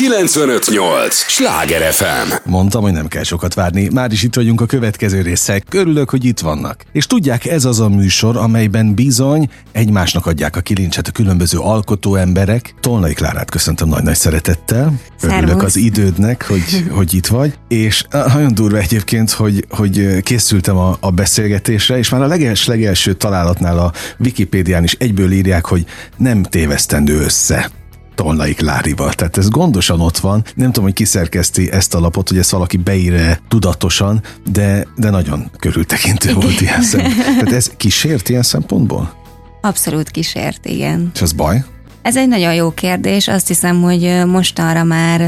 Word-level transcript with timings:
958! 0.00 1.14
Sláger 1.14 1.92
FM! 1.92 2.32
Mondtam, 2.44 2.82
hogy 2.82 2.92
nem 2.92 3.08
kell 3.08 3.22
sokat 3.22 3.54
várni. 3.54 3.88
Már 3.92 4.12
is 4.12 4.22
itt 4.22 4.34
vagyunk 4.34 4.60
a 4.60 4.66
következő 4.66 5.20
része. 5.20 5.62
Örülök, 5.70 6.10
hogy 6.10 6.24
itt 6.24 6.38
vannak. 6.38 6.84
És 6.92 7.06
tudják, 7.06 7.46
ez 7.46 7.64
az 7.64 7.80
a 7.80 7.88
műsor, 7.88 8.36
amelyben 8.36 8.94
bizony 8.94 9.48
egymásnak 9.72 10.26
adják 10.26 10.56
a 10.56 10.60
kilincset 10.60 11.08
a 11.08 11.10
különböző 11.10 11.58
alkotó 11.58 12.14
emberek. 12.14 12.74
Tolnai 12.80 13.12
Klárát 13.12 13.50
köszöntöm 13.50 13.88
nagy-nagy 13.88 14.16
szeretettel. 14.16 15.00
Örülök 15.22 15.48
Szervusz. 15.48 15.64
az 15.64 15.76
idődnek, 15.76 16.46
hogy, 16.46 16.84
hogy 16.96 17.14
itt 17.14 17.26
vagy. 17.26 17.54
És 17.68 18.04
ah, 18.10 18.34
nagyon 18.34 18.54
durva 18.54 18.78
egyébként, 18.78 19.30
hogy, 19.30 19.64
hogy 19.68 20.22
készültem 20.22 20.76
a, 20.76 20.96
a 21.00 21.10
beszélgetésre, 21.10 21.98
és 21.98 22.08
már 22.08 22.22
a 22.22 22.26
leges 22.26 22.66
legelső 22.66 23.14
találatnál 23.14 23.78
a 23.78 23.92
Wikipédián 24.18 24.84
is 24.84 24.92
egyből 24.92 25.32
írják, 25.32 25.64
hogy 25.64 25.84
nem 26.16 26.42
tévesztendő 26.42 27.20
össze. 27.20 27.70
Tolnai 28.20 28.54
Klárival. 28.54 29.12
Tehát 29.12 29.36
ez 29.36 29.48
gondosan 29.48 30.00
ott 30.00 30.18
van. 30.18 30.44
Nem 30.54 30.66
tudom, 30.66 30.84
hogy 30.84 30.92
kiszerkeszti 30.92 31.70
ezt 31.72 31.94
a 31.94 32.00
lapot, 32.00 32.28
hogy 32.28 32.38
ezt 32.38 32.50
valaki 32.50 32.76
beír 32.76 33.40
tudatosan, 33.48 34.22
de, 34.52 34.86
de 34.96 35.10
nagyon 35.10 35.50
körültekintő 35.58 36.32
volt 36.32 36.60
ilyen 36.60 36.82
szempontból. 36.82 37.24
Tehát 37.38 37.52
ez 37.52 37.70
kísért 37.76 38.28
ilyen 38.28 38.42
szempontból? 38.42 39.14
Abszolút 39.60 40.10
kísért, 40.10 40.66
igen. 40.66 41.10
És 41.14 41.22
az 41.22 41.32
baj? 41.32 41.64
Ez 42.02 42.16
egy 42.16 42.28
nagyon 42.28 42.54
jó 42.54 42.70
kérdés. 42.70 43.28
Azt 43.28 43.48
hiszem, 43.48 43.82
hogy 43.82 44.22
mostanra 44.26 44.84
már 44.84 45.20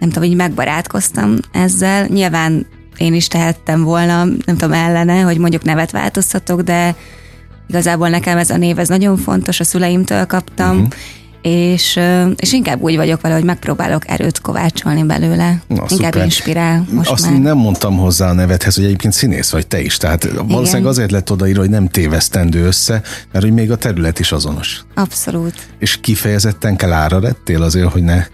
nem 0.00 0.10
tudom, 0.10 0.28
hogy 0.28 0.36
megbarátkoztam 0.36 1.36
ezzel. 1.52 2.06
Nyilván 2.06 2.66
én 2.96 3.14
is 3.14 3.28
tehettem 3.28 3.82
volna, 3.82 4.24
nem 4.24 4.56
tudom, 4.56 4.72
ellene, 4.72 5.20
hogy 5.20 5.38
mondjuk 5.38 5.64
nevet 5.64 5.90
változtatok, 5.90 6.60
de 6.60 6.94
igazából 7.68 8.08
nekem 8.08 8.38
ez 8.38 8.50
a 8.50 8.56
név, 8.56 8.78
ez 8.78 8.88
nagyon 8.88 9.16
fontos, 9.16 9.60
a 9.60 9.64
szüleimtől 9.64 10.26
kaptam, 10.26 10.76
uh-huh. 10.76 10.92
És, 11.42 12.00
és 12.36 12.52
inkább 12.52 12.80
úgy 12.80 12.96
vagyok 12.96 13.20
vele, 13.20 13.34
hogy 13.34 13.44
megpróbálok 13.44 14.08
erőt 14.08 14.40
kovácsolni 14.40 15.02
belőle. 15.02 15.62
Na, 15.66 15.74
inkább 15.88 15.88
szuper. 15.88 16.24
inspirál 16.24 16.84
most 16.90 17.10
Azt 17.10 17.30
már. 17.30 17.40
nem 17.40 17.56
mondtam 17.56 17.96
hozzá 17.96 18.28
a 18.28 18.32
nevedhez, 18.32 18.74
hogy 18.74 18.84
egyébként 18.84 19.12
színész 19.12 19.50
vagy 19.50 19.66
te 19.66 19.80
is. 19.80 19.96
Tehát 19.96 20.28
valószínűleg 20.46 20.86
azért 20.86 21.10
lett 21.10 21.30
odaírva, 21.30 21.60
hogy 21.60 21.70
nem 21.70 21.88
tévesztendő 21.88 22.66
össze, 22.66 23.02
mert 23.32 23.44
hogy 23.44 23.54
még 23.54 23.70
a 23.70 23.76
terület 23.76 24.18
is 24.18 24.32
azonos. 24.32 24.84
Abszolút. 24.94 25.54
És 25.78 26.00
kifejezetten 26.00 26.76
Klára 26.76 27.20
lettél 27.20 27.62
azért, 27.62 27.92
hogy 27.92 28.02
ne 28.02 28.24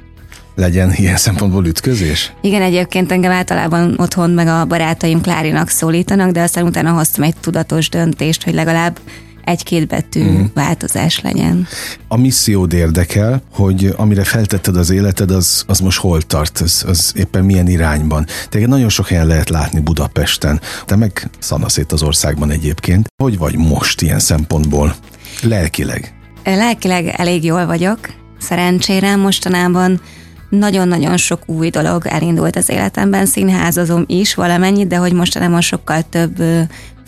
legyen 0.55 0.93
ilyen 0.95 1.17
szempontból 1.17 1.67
ütközés? 1.67 2.33
Igen, 2.41 2.62
egyébként 2.62 3.12
engem 3.12 3.33
általában 3.33 3.95
otthon 3.97 4.31
meg 4.31 4.47
a 4.47 4.65
barátaim 4.65 5.20
Klárinak 5.20 5.69
szólítanak, 5.69 6.31
de 6.31 6.43
aztán 6.43 6.65
utána 6.65 6.93
hoztam 6.93 7.25
egy 7.25 7.37
tudatos 7.41 7.89
döntést, 7.89 8.45
hogy 8.45 8.55
legalább 8.55 8.98
egy-két 9.48 9.86
betű 9.86 10.24
mm. 10.24 10.44
változás 10.54 11.20
legyen. 11.20 11.66
A 12.08 12.16
missziód 12.16 12.72
érdekel, 12.72 13.42
hogy 13.52 13.94
amire 13.96 14.24
feltetted 14.24 14.77
az 14.77 14.91
életed, 14.91 15.30
az, 15.30 15.64
az 15.66 15.78
most 15.78 15.98
hol 15.98 16.22
tart, 16.22 16.58
az, 16.58 16.84
az 16.86 17.12
éppen 17.16 17.44
milyen 17.44 17.69
irányban. 17.69 18.26
Téged 18.48 18.69
nagyon 18.69 18.88
sok 18.88 19.08
helyen 19.08 19.26
lehet 19.26 19.48
látni 19.48 19.80
Budapesten, 19.80 20.60
te 20.84 20.96
meg 20.96 21.30
szanaszét 21.38 21.92
az 21.92 22.02
országban 22.02 22.50
egyébként. 22.50 23.06
Hogy 23.22 23.38
vagy 23.38 23.56
most 23.56 24.02
ilyen 24.02 24.19
szempontból? 24.19 24.94
Lelkileg. 25.42 26.12
Lelkileg 26.44 27.06
elég 27.06 27.44
jól 27.44 27.66
vagyok, 27.66 27.98
szerencsére 28.38 29.16
mostanában 29.16 30.00
nagyon-nagyon 30.48 31.16
sok 31.16 31.42
új 31.46 31.70
dolog 31.70 32.06
elindult 32.06 32.56
az 32.56 32.69
életemben, 32.69 33.26
színházazom 33.26 34.04
is 34.06 34.34
valamennyit, 34.34 34.88
de 34.88 34.96
hogy 34.96 35.12
mostanában 35.12 35.60
sokkal 35.60 36.02
több 36.10 36.42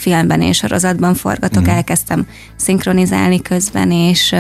filmben 0.01 0.43
és 0.43 0.56
sorozatban 0.56 1.15
forgatok, 1.15 1.62
mm. 1.62 1.70
elkezdtem 1.70 2.27
szinkronizálni 2.56 3.43
közben, 3.43 3.91
és 3.91 4.31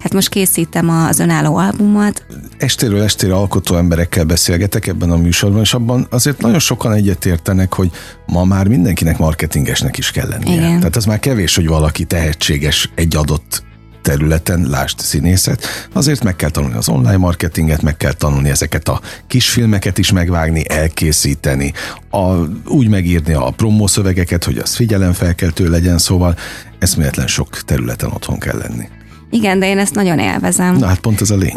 hát 0.00 0.12
most 0.12 0.28
készítem 0.28 0.88
az 0.88 1.18
önálló 1.18 1.56
albumot, 1.56 2.24
Estéről 2.58 3.02
estére 3.02 3.34
alkotó 3.34 3.76
emberekkel 3.76 4.24
beszélgetek 4.24 4.86
ebben 4.86 5.10
a 5.10 5.16
műsorban, 5.16 5.60
és 5.60 5.74
abban 5.74 6.06
azért 6.10 6.40
nagyon 6.40 6.58
sokan 6.58 6.92
egyetértenek, 6.92 7.74
hogy 7.74 7.90
ma 8.26 8.44
már 8.44 8.68
mindenkinek 8.68 9.18
marketingesnek 9.18 9.98
is 9.98 10.10
kell 10.10 10.28
lennie. 10.28 10.54
Igen. 10.54 10.78
Tehát 10.78 10.96
az 10.96 11.04
már 11.04 11.18
kevés, 11.18 11.54
hogy 11.54 11.66
valaki 11.66 12.04
tehetséges 12.04 12.90
egy 12.94 13.16
adott 13.16 13.62
területen, 14.10 14.66
lásd 14.70 14.98
színészet, 14.98 15.66
azért 15.92 16.24
meg 16.24 16.36
kell 16.36 16.50
tanulni 16.50 16.76
az 16.76 16.88
online 16.88 17.16
marketinget, 17.16 17.82
meg 17.82 17.96
kell 17.96 18.12
tanulni 18.12 18.48
ezeket 18.48 18.88
a 18.88 19.00
kisfilmeket 19.26 19.98
is 19.98 20.12
megvágni, 20.12 20.68
elkészíteni, 20.68 21.72
a, 22.10 22.34
úgy 22.66 22.88
megírni 22.88 23.32
a 23.32 23.52
promószövegeket, 23.56 24.44
hogy 24.44 24.58
az 24.58 24.74
figyelemfelkeltő 24.74 25.68
legyen, 25.68 25.98
szóval 25.98 26.36
eszméletlen 26.78 27.26
sok 27.26 27.60
területen 27.60 28.10
otthon 28.10 28.38
kell 28.38 28.56
lenni. 28.58 28.88
Igen, 29.30 29.58
de 29.58 29.68
én 29.68 29.78
ezt 29.78 29.94
nagyon 29.94 30.18
élvezem. 30.18 30.76
Na 30.76 30.86
hát 30.86 31.00
pont 31.00 31.20
ez 31.20 31.30
a 31.30 31.36
lény. 31.36 31.54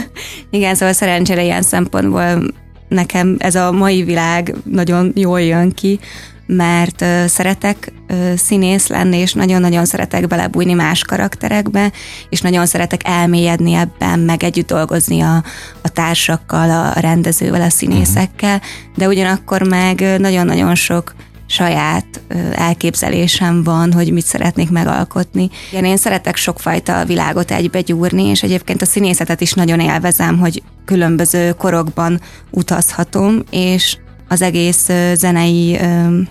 Igen, 0.50 0.74
szóval 0.74 0.94
szerencsére 0.94 1.42
ilyen 1.42 1.62
szempontból 1.62 2.52
nekem 2.88 3.36
ez 3.38 3.54
a 3.54 3.72
mai 3.72 4.02
világ 4.02 4.54
nagyon 4.64 5.12
jól 5.14 5.40
jön 5.40 5.72
ki, 5.72 6.00
mert 6.46 7.04
szeretek 7.26 7.92
színész 8.36 8.86
lenni, 8.86 9.16
és 9.16 9.32
nagyon-nagyon 9.32 9.84
szeretek 9.84 10.26
belebújni 10.26 10.72
más 10.72 11.02
karakterekbe, 11.02 11.92
és 12.28 12.40
nagyon 12.40 12.66
szeretek 12.66 13.00
elmélyedni 13.04 13.72
ebben, 13.72 14.18
meg 14.18 14.42
együtt 14.42 14.66
dolgozni 14.66 15.20
a, 15.20 15.44
a 15.82 15.88
társakkal, 15.88 16.70
a 16.70 17.00
rendezővel, 17.00 17.62
a 17.62 17.70
színészekkel, 17.70 18.60
de 18.96 19.08
ugyanakkor 19.08 19.62
meg 19.62 20.18
nagyon-nagyon 20.18 20.74
sok 20.74 21.14
saját 21.46 22.20
elképzelésem 22.52 23.62
van, 23.62 23.92
hogy 23.92 24.12
mit 24.12 24.24
szeretnék 24.24 24.70
megalkotni. 24.70 25.50
Igen, 25.70 25.84
én 25.84 25.96
szeretek 25.96 26.36
sokfajta 26.36 27.04
világot 27.04 27.50
egybe 27.50 27.80
gyúrni, 27.80 28.22
és 28.22 28.42
egyébként 28.42 28.82
a 28.82 28.86
színészetet 28.86 29.40
is 29.40 29.52
nagyon 29.52 29.80
élvezem, 29.80 30.38
hogy 30.38 30.62
különböző 30.84 31.52
korokban 31.52 32.20
utazhatom, 32.50 33.42
és 33.50 33.96
az 34.28 34.42
egész 34.42 34.90
zenei 35.14 35.78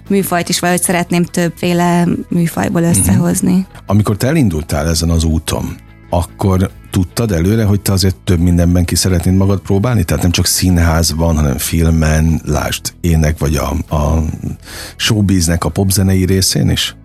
műfajt 0.10 0.50
is 0.50 0.60
valahogy 0.60 0.82
szeretném 0.82 1.24
többféle 1.24 2.08
műfajból 2.30 2.84
összehozni. 2.84 3.66
Amikor 3.86 4.18
te 4.18 4.28
elindultál 4.28 4.88
ezen 4.88 5.10
az 5.10 5.24
úton, 5.24 5.76
akkor 6.10 6.70
tudtad 6.92 7.32
előre, 7.32 7.64
hogy 7.64 7.82
te 7.82 7.92
azért 7.92 8.16
több 8.16 8.40
mindenben 8.40 8.86
ki 8.86 8.96
szeretnéd 8.96 9.36
magad 9.36 9.60
próbálni? 9.60 10.04
Tehát 10.04 10.22
nem 10.22 10.32
csak 10.32 10.46
színházban, 10.46 11.36
hanem 11.36 11.58
filmen, 11.58 12.42
lásd 12.46 12.94
ének, 13.02 13.38
vagy 13.40 13.56
a, 13.56 13.96
a 13.96 14.24
showbiznek 14.96 15.64
a 15.64 15.70
popzenei 15.70 16.26
részén 16.26 16.70
is? 16.70 16.96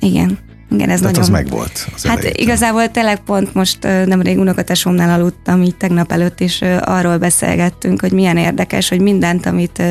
Igen. 0.00 0.38
Igen, 0.70 0.90
ez 0.90 1.00
Tehát 1.00 1.16
nagyon... 1.16 1.20
az 1.20 1.28
megvolt. 1.28 1.88
Az 1.94 2.02
Hát 2.04 2.18
elejétől. 2.18 2.42
igazából 2.42 2.90
tényleg 2.90 3.20
pont 3.20 3.54
most 3.54 3.78
nemrég 3.82 4.38
unokatesomnál 4.38 5.20
aludtam 5.20 5.62
így 5.62 5.76
tegnap 5.76 6.12
előtt, 6.12 6.40
és 6.40 6.64
arról 6.80 7.18
beszélgettünk, 7.18 8.00
hogy 8.00 8.12
milyen 8.12 8.36
érdekes, 8.36 8.88
hogy 8.88 9.00
mindent, 9.00 9.46
amit 9.46 9.82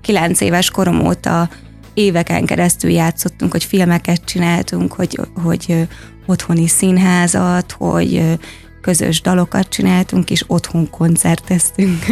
kilenc 0.00 0.40
éves 0.40 0.70
korom 0.70 1.06
óta 1.06 1.48
éveken 1.94 2.44
keresztül 2.44 2.90
játszottunk, 2.90 3.52
hogy 3.52 3.64
filmeket 3.64 4.24
csináltunk, 4.24 4.92
hogy, 4.92 5.20
hogy 5.42 5.88
otthoni 6.26 6.66
színházat, 6.68 7.72
hogy 7.72 8.38
közös 8.80 9.20
dalokat 9.20 9.68
csináltunk, 9.68 10.30
és 10.30 10.44
otthon 10.46 10.90
koncerteztünk. 10.90 12.04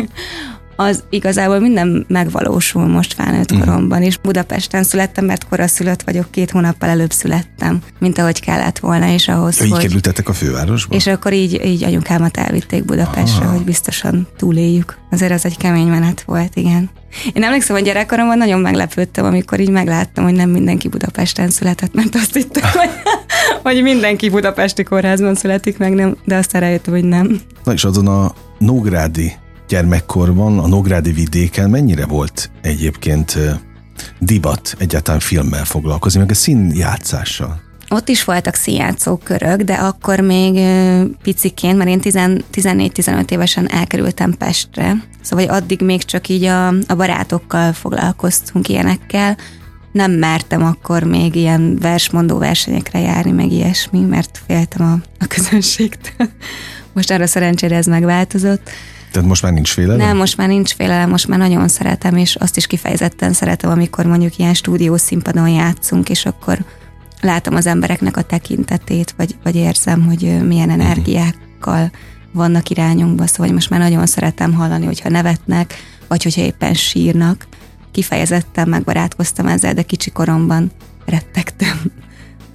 Az 0.77 1.03
igazából 1.11 1.59
minden 1.59 2.05
megvalósul 2.09 2.87
most 2.87 3.15
felnőtt 3.15 3.53
Mhm. 3.53 3.61
koromban, 3.61 4.03
és 4.03 4.17
Budapesten 4.19 4.83
születtem, 4.83 5.25
mert 5.25 5.49
koraszülött 5.49 6.03
vagyok, 6.03 6.31
két 6.31 6.51
hónappal 6.51 6.89
előbb 6.89 7.11
születtem, 7.13 7.79
mint 7.99 8.19
ahogy 8.19 8.41
kellett 8.41 8.79
volna, 8.79 9.09
és 9.13 9.29
ahhoz, 9.29 9.63
így 9.65 9.71
hogy... 9.71 9.81
kerültetek 9.81 10.29
a 10.29 10.33
fővárosba? 10.33 10.95
És 10.95 11.07
akkor 11.07 11.33
így, 11.33 11.61
így 11.65 11.85
anyukámat 11.85 12.37
elvitték 12.37 12.85
Budapestre, 12.85 13.45
Ah. 13.45 13.53
hogy 13.53 13.65
biztosan 13.65 14.27
túléljük. 14.37 14.97
Azért 15.11 15.33
az 15.33 15.45
egy 15.45 15.57
kemény 15.57 15.87
menet 15.87 16.23
volt, 16.27 16.57
igen. 16.57 16.91
Én 17.33 17.43
emlékszem, 17.43 17.77
hogy 17.77 17.85
gyerekkoromban 17.85 18.39
nagyon 18.39 18.61
meglepődtem, 18.61 19.25
amikor 19.25 19.61
így 19.61 19.71
megláttam, 19.71 20.25
hogy 20.25 20.35
nem 20.35 20.51
mindenki 20.51 20.89
Budapesten 20.89 21.51
született, 21.51 21.95
mert 21.95 22.15
azt 22.15 22.35
hittem, 22.35 22.71
hogy, 22.73 22.91
hogy 23.73 23.83
mindenki 23.83 24.29
budapesti 24.31 24.83
kórházban 24.83 25.35
születik 25.35 25.79
meg, 25.79 25.93
nem, 25.95 26.17
de 26.25 26.37
aztán 26.37 26.61
rájöttem, 26.61 26.95
hogy 26.95 27.05
nem. 27.05 27.41
Na 27.65 27.73
és 27.73 27.85
azon 27.85 28.07
a 28.07 28.33
Nógrádi 28.59 29.33
gyermekkorban, 29.69 30.59
a 30.59 30.67
Nógrádi 30.67 31.13
vidéken 31.13 31.71
mennyire 31.71 32.07
volt 32.07 32.51
egyébként 32.63 33.39
divat 34.19 34.75
egyáltalán 34.79 35.21
filmmel 35.21 35.65
foglalkozni, 35.65 36.21
meg 36.21 36.31
a 36.31 36.35
színjátszással? 36.35 37.65
Ott 37.89 38.09
is 38.09 38.25
voltak 38.25 38.55
színjátszó 38.55 39.17
körök, 39.17 39.63
de 39.63 39.75
akkor 39.75 40.21
még 40.21 40.61
piciként, 41.23 41.77
mert 41.77 41.91
én 41.91 42.01
10 42.01 42.15
14-15 42.53 43.31
évesen 43.31 43.71
elkerültem 43.71 44.33
Pestre, 44.33 44.95
szóval 45.23 45.49
addig 45.49 45.81
még 45.81 46.03
csak 46.03 46.29
így 46.29 46.45
a, 46.45 46.69
a 46.69 46.95
barátokkal 46.97 47.73
foglalkoztunk 47.73 48.69
ilyenekkel. 48.69 49.37
Nem 49.93 50.13
mertem 50.13 50.63
akkor 50.65 51.03
még 51.03 51.35
ilyen 51.35 51.79
versmondó 51.81 52.39
versenyekre 52.39 52.99
járni, 52.99 53.31
meg 53.31 53.53
ilyesmi, 53.53 54.01
mert 54.01 54.41
féltem 54.47 54.87
a, 54.87 55.25
a 55.25 55.27
közönségtől. 55.27 56.29
Most 56.95 57.11
arra 57.11 57.27
szerencsére 57.27 57.77
ez 57.77 57.87
megváltozott. 57.87 58.71
Tehát 59.11 59.29
most 59.29 59.43
már 59.43 59.53
nincs 59.53 59.73
félelem? 59.73 60.07
Nem, 60.07 60.17
most 60.17 60.37
már 60.37 60.49
nincs 60.49 60.75
félelem, 60.75 61.11
most 61.11 61.29
már 61.29 61.39
nagyon 61.39 61.69
szeretem, 61.69 62.17
és 62.17 62.35
azt 62.35 62.57
is 62.57 62.67
kifejezetten 62.67 63.33
szeretem, 63.33 63.71
amikor 63.71 64.07
mondjuk 64.07 64.39
ilyen 64.39 64.55
stúdió 64.55 64.97
színpadon 64.97 65.49
játszunk, 65.49 66.09
és 66.09 66.27
akkor 66.27 66.59
látom 67.21 67.55
az 67.55 67.67
embereknek 67.67 68.17
a 68.17 68.23
tekintetét, 68.23 69.15
vagy, 69.17 69.37
vagy 69.43 69.57
érzem, 69.57 70.05
hogy 70.05 70.47
milyen 70.47 70.71
energiákkal 70.71 71.91
vannak 72.33 72.71
irányunkba, 72.71 73.27
szóval 73.27 73.53
most 73.53 73.71
már 73.71 73.81
nagyon 73.81 74.07
szeretem 74.07 74.53
hallani, 74.53 74.87
hogyha 74.87 75.09
nevetnek, 75.09 75.75
vagy 76.09 76.23
hogyha 76.23 76.41
éppen 76.41 76.75
sírnak. 76.75 77.47
Kifejezetten 77.93 78.69
megbarátkoztam 78.69 79.47
ezzel, 79.47 79.75
de 79.75 79.83
kicsi 79.83 80.11
koromban 80.11 80.71
rettegtem 81.07 81.81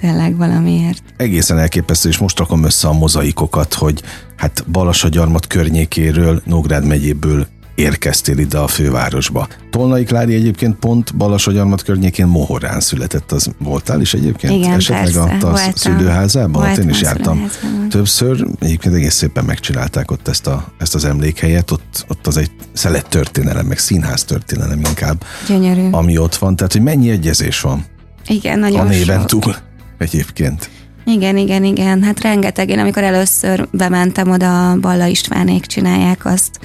tényleg 0.02 0.38
valamiért. 0.38 1.04
Egészen 1.18 1.60
elképesztő, 1.60 2.10
és 2.10 2.18
most 2.18 2.40
rakom 2.40 2.64
össze 2.64 2.88
a 2.88 2.94
mozaikokat, 2.94 3.74
hogy 3.74 4.02
hát 4.36 4.64
Balasagyarmat 4.72 5.48
környékéről, 5.48 6.42
Nógrád 6.46 6.86
megyéből 6.86 7.48
érkeztél 7.76 8.38
ide 8.38 8.58
a 8.58 8.68
fővárosba. 8.68 9.48
Tolnai 9.70 10.04
Klári 10.04 10.34
egyébként 10.34 10.76
pont 10.76 11.16
Balasagyarmat 11.16 11.84
környékén 11.84 12.26
Mohorán 12.26 12.80
született, 12.80 13.32
az 13.32 13.50
voltál 13.58 14.02
is 14.02 14.14
egyébként? 14.14 14.54
Igen, 14.54 14.74
Esetleg 14.74 15.04
persze, 15.04 15.20
a, 15.20 15.24
a 15.24 15.40
voltam. 15.40 15.72
szülőházában? 15.76 16.64
Hát 16.64 16.78
én 16.78 16.90
is 16.90 17.02
Voltam 17.02 17.38
jártam 17.38 17.50
többször. 17.90 18.48
Egyébként 18.60 18.96
egész 18.96 19.14
szépen 19.14 19.46
megcsinálták 19.46 20.12
ott 20.12 20.28
ezt, 20.28 20.48
a, 20.48 20.66
ezt 20.78 20.96
az 20.96 21.06
emlékhelyet, 21.06 21.72
ott, 21.72 22.06
ott 22.08 22.28
az 22.28 22.38
egy 22.38 22.52
szelet 22.74 23.10
történelem, 23.10 23.66
meg 23.66 23.78
színház 23.78 24.24
történelem 24.24 24.80
inkább, 24.80 25.24
Gyönyörű. 25.48 25.90
ami 25.92 26.18
ott 26.18 26.36
van. 26.36 26.56
Tehát, 26.56 26.72
hogy 26.72 26.82
mennyi 26.82 27.10
egyezés 27.10 27.62
van 27.62 27.86
Igen, 28.28 28.60
nagyon 28.60 28.80
a 28.80 28.84
néven 28.84 29.20
sok. 29.20 29.28
túl 29.28 29.56
egyébként. 30.02 30.70
Igen, 31.06 31.38
igen, 31.38 31.64
igen. 31.64 32.04
Hát 32.04 32.22
rengeteg. 32.22 32.70
Én 32.70 32.80
amikor 32.80 33.04
először 33.04 33.68
bementem 33.72 34.32
oda, 34.32 34.76
Balla 34.80 35.06
Istvánék 35.06 35.66
csinálják 35.66 36.26
azt, 36.26 36.60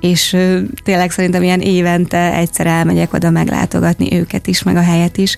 és 0.00 0.36
tényleg 0.84 1.10
szerintem 1.10 1.42
ilyen 1.42 1.60
évente 1.60 2.34
egyszer 2.34 2.66
elmegyek 2.66 3.12
oda 3.12 3.30
meglátogatni 3.30 4.14
őket 4.14 4.46
is, 4.46 4.62
meg 4.62 4.76
a 4.76 4.82
helyet 4.82 5.16
is. 5.16 5.36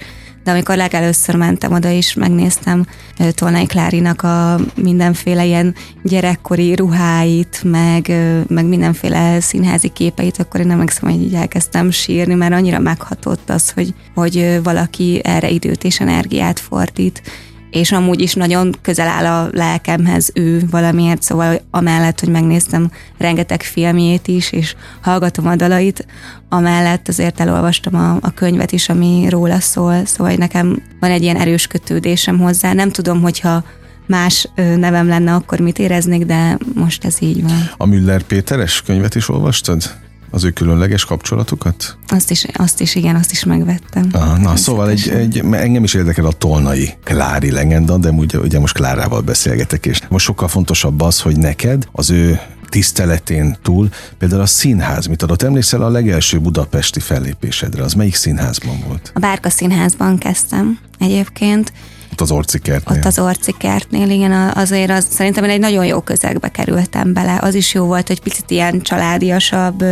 De 0.50 0.56
amikor 0.56 0.76
legelőször 0.76 1.34
mentem 1.34 1.72
oda 1.72 1.88
is, 1.88 2.14
megnéztem 2.14 2.86
Tolnai 3.34 3.66
Klárinak 3.66 4.22
a 4.22 4.60
mindenféle 4.74 5.44
ilyen 5.44 5.74
gyerekkori 6.02 6.74
ruháit, 6.74 7.62
meg, 7.64 8.12
meg 8.48 8.64
mindenféle 8.64 9.40
színházi 9.40 9.88
képeit, 9.88 10.38
akkor 10.38 10.60
én 10.60 10.66
nem 10.66 10.74
emlékszem, 10.74 11.10
hogy 11.10 11.22
így 11.22 11.34
elkezdtem 11.34 11.90
sírni, 11.90 12.34
mert 12.34 12.52
annyira 12.52 12.78
meghatott 12.78 13.50
az, 13.50 13.70
hogy, 13.70 13.94
hogy 14.14 14.60
valaki 14.62 15.20
erre 15.24 15.48
időt 15.48 15.84
és 15.84 16.00
energiát 16.00 16.60
fordít 16.60 17.22
és 17.70 17.92
amúgy 17.92 18.20
is 18.20 18.34
nagyon 18.34 18.74
közel 18.82 19.08
áll 19.08 19.26
a 19.26 19.48
lelkemhez 19.52 20.30
ő 20.34 20.62
valamiért, 20.70 21.22
szóval 21.22 21.60
amellett, 21.70 22.20
hogy 22.20 22.28
megnéztem 22.28 22.90
rengeteg 23.18 23.62
filmjét 23.62 24.28
is, 24.28 24.52
és 24.52 24.74
hallgatom 25.00 25.46
a 25.46 25.56
dalait, 25.56 26.06
amellett 26.48 27.08
azért 27.08 27.40
elolvastam 27.40 27.94
a, 27.94 28.18
a 28.20 28.30
könyvet 28.34 28.72
is, 28.72 28.88
ami 28.88 29.26
róla 29.28 29.60
szól, 29.60 30.04
szóval 30.04 30.34
nekem 30.34 30.82
van 31.00 31.10
egy 31.10 31.22
ilyen 31.22 31.36
erős 31.36 31.66
kötődésem 31.66 32.38
hozzá. 32.38 32.72
Nem 32.72 32.90
tudom, 32.90 33.20
hogyha 33.20 33.64
más 34.06 34.48
nevem 34.54 35.08
lenne, 35.08 35.34
akkor 35.34 35.60
mit 35.60 35.78
éreznék, 35.78 36.24
de 36.24 36.58
most 36.74 37.04
ez 37.04 37.16
így 37.20 37.42
van. 37.42 37.70
A 37.76 37.86
Müller 37.86 38.22
Péteres 38.22 38.82
könyvet 38.82 39.14
is 39.14 39.28
olvastad? 39.28 39.82
Az 40.30 40.44
ő 40.44 40.50
különleges 40.50 41.04
kapcsolatukat? 41.04 41.96
Azt 42.08 42.30
is, 42.30 42.46
azt 42.52 42.80
is 42.80 42.94
igen, 42.94 43.16
azt 43.16 43.32
is 43.32 43.44
megvettem. 43.44 44.08
Aha, 44.12 44.36
na, 44.36 44.56
szóval 44.56 44.88
egy, 44.88 45.08
egy, 45.08 45.38
engem 45.50 45.84
is 45.84 45.94
érdekel 45.94 46.26
a 46.26 46.32
tolnai 46.32 46.90
Klári 47.04 47.50
legenda, 47.50 47.98
de 47.98 48.10
ugye, 48.10 48.38
ugye 48.38 48.58
most 48.58 48.74
Klárával 48.74 49.20
beszélgetek, 49.20 49.86
és 49.86 50.00
most 50.08 50.24
sokkal 50.24 50.48
fontosabb 50.48 51.00
az, 51.00 51.20
hogy 51.20 51.36
neked 51.36 51.88
az 51.92 52.10
ő 52.10 52.40
tiszteletén 52.68 53.56
túl 53.62 53.88
például 54.18 54.40
a 54.40 54.46
színház 54.46 55.06
mit 55.06 55.22
adott? 55.22 55.42
Emlékszel 55.42 55.82
a 55.82 55.88
legelső 55.88 56.38
budapesti 56.38 57.00
fellépésedre? 57.00 57.82
Az 57.82 57.92
melyik 57.92 58.14
színházban 58.14 58.84
volt? 58.86 59.10
A 59.14 59.18
Bárka 59.18 59.50
Színházban 59.50 60.18
kezdtem 60.18 60.78
egyébként, 60.98 61.72
Ott 62.12 62.20
az 62.20 62.30
Orcikertnél. 62.30 62.98
Ott 62.98 63.04
az 63.04 63.18
Orci 63.18 63.54
kertnél, 63.58 64.10
igen, 64.10 64.32
azért 64.32 64.90
az, 64.90 65.06
szerintem 65.10 65.44
én 65.44 65.50
egy 65.50 65.60
nagyon 65.60 65.86
jó 65.86 66.00
közegbe 66.00 66.48
kerültem 66.48 67.12
bele. 67.12 67.38
Az 67.42 67.54
is 67.54 67.74
jó 67.74 67.84
volt, 67.84 68.06
hogy 68.06 68.20
picit 68.20 68.50
ilyen 68.50 68.80
családiasabb 68.80 69.84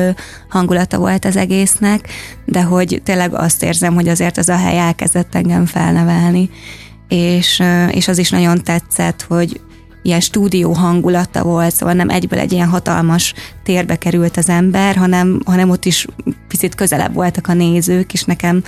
hangulata 0.49 0.99
volt 0.99 1.25
az 1.25 1.37
egésznek, 1.37 2.09
de 2.45 2.63
hogy 2.63 3.01
tényleg 3.05 3.35
azt 3.35 3.63
érzem, 3.63 3.95
hogy 3.95 4.09
azért 4.09 4.39
az 4.39 4.49
a 4.49 4.57
hely 4.57 4.79
elkezdett 4.79 5.35
engem 5.35 5.67
felnevelni. 5.67 6.51
És, 7.09 7.63
és 7.91 8.09
az 8.09 8.19
is 8.19 8.31
nagyon 8.31 8.63
tetszett, 8.63 9.25
hogy 9.29 9.61
ilyen 10.09 10.21
stúdió 10.21 10.73
hangulata 10.73 11.43
volt, 11.43 11.75
szóval 11.75 11.95
nem 11.95 12.09
egyből 12.09 12.39
egy 12.39 12.53
ilyen 12.53 12.69
hatalmas 12.69 13.35
térbe 13.63 13.97
került 13.97 14.37
az 14.37 14.49
ember, 14.49 14.97
hanem, 14.97 15.41
hanem 15.45 15.71
ott 15.71 15.85
is 15.85 16.07
picit 16.49 16.75
közelebb 16.75 17.15
voltak 17.15 17.49
a 17.49 17.53
nézők, 17.53 18.13
és 18.13 18.23
nekem 18.23 18.63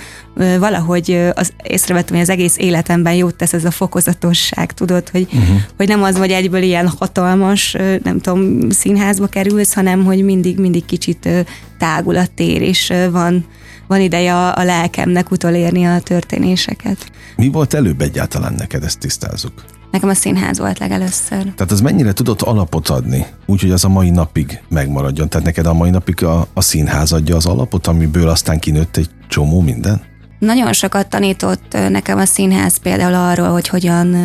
valahogy 0.59 1.31
az, 1.33 1.53
észrevettem, 1.63 2.15
hogy 2.15 2.23
az 2.23 2.29
egész 2.29 2.57
életemben 2.57 3.13
jót 3.13 3.35
tesz 3.35 3.53
ez 3.53 3.65
a 3.65 3.71
fokozatosság, 3.71 4.73
tudod, 4.73 5.09
hogy, 5.09 5.27
uh-huh. 5.33 5.57
hogy 5.77 5.87
nem 5.87 6.03
az, 6.03 6.17
hogy 6.17 6.31
egyből 6.31 6.61
ilyen 6.61 6.87
hatalmas, 6.87 7.75
nem 8.03 8.19
tudom, 8.19 8.69
színházba 8.69 9.27
kerülsz, 9.27 9.73
hanem 9.73 10.03
hogy 10.03 10.23
mindig, 10.23 10.59
mindig 10.59 10.85
kicsit 10.85 11.29
tágul 11.77 12.17
a 12.17 12.25
tér, 12.35 12.61
és 12.61 12.93
van, 13.11 13.45
van 13.87 14.01
ideje 14.01 14.35
a, 14.35 14.57
a 14.57 14.63
lelkemnek 14.63 15.31
utolérni 15.31 15.85
a 15.85 15.99
történéseket. 15.99 17.11
Mi 17.35 17.49
volt 17.49 17.73
előbb 17.73 18.01
egyáltalán 18.01 18.53
neked, 18.53 18.83
ezt 18.83 18.99
tisztázzuk? 18.99 19.63
Nekem 19.91 20.09
a 20.09 20.13
színház 20.13 20.59
volt 20.59 20.79
legelőször. 20.79 21.41
Tehát 21.41 21.71
az 21.71 21.81
mennyire 21.81 22.13
tudott 22.13 22.41
alapot 22.41 22.89
adni, 22.89 23.25
úgyhogy 23.45 23.71
az 23.71 23.85
a 23.85 23.89
mai 23.89 24.09
napig 24.09 24.61
megmaradjon? 24.67 25.29
Tehát 25.29 25.45
neked 25.45 25.65
a 25.65 25.73
mai 25.73 25.89
napig 25.89 26.23
a, 26.23 26.47
a 26.53 26.61
színház 26.61 27.11
adja 27.11 27.35
az 27.35 27.45
alapot, 27.45 27.87
amiből 27.87 28.29
aztán 28.29 28.59
kinőtt 28.59 28.97
egy 28.97 29.09
csomó 29.27 29.61
minden? 29.61 30.01
Nagyon 30.39 30.73
sokat 30.73 31.07
tanított 31.07 31.77
nekem 31.89 32.17
a 32.17 32.25
színház 32.25 32.77
például 32.77 33.13
arról, 33.13 33.49
hogy 33.49 33.67
hogyan 33.67 34.15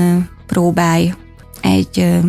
próbálj 0.47 1.15
egy, 1.61 2.21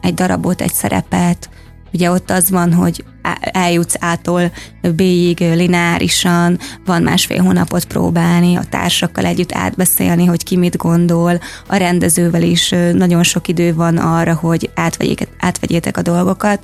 egy 0.00 0.14
darabot, 0.14 0.60
egy 0.60 0.72
szerepet. 0.72 1.48
Ugye 1.96 2.10
ott 2.10 2.30
az 2.30 2.50
van, 2.50 2.72
hogy 2.72 3.04
eljutsz 3.40 3.96
ától 3.98 4.52
B-ig 4.94 5.38
lineárisan, 5.38 6.58
van 6.84 7.02
másfél 7.02 7.42
hónapot 7.42 7.84
próbálni, 7.84 8.56
a 8.56 8.64
társakkal 8.70 9.24
együtt 9.24 9.52
átbeszélni, 9.52 10.24
hogy 10.24 10.42
ki 10.42 10.56
mit 10.56 10.76
gondol, 10.76 11.40
a 11.66 11.76
rendezővel 11.76 12.42
is 12.42 12.74
nagyon 12.92 13.22
sok 13.22 13.48
idő 13.48 13.74
van 13.74 13.96
arra, 13.96 14.34
hogy 14.34 14.70
átvegyék, 14.74 15.28
átvegyétek 15.38 15.96
a 15.96 16.02
dolgokat, 16.02 16.60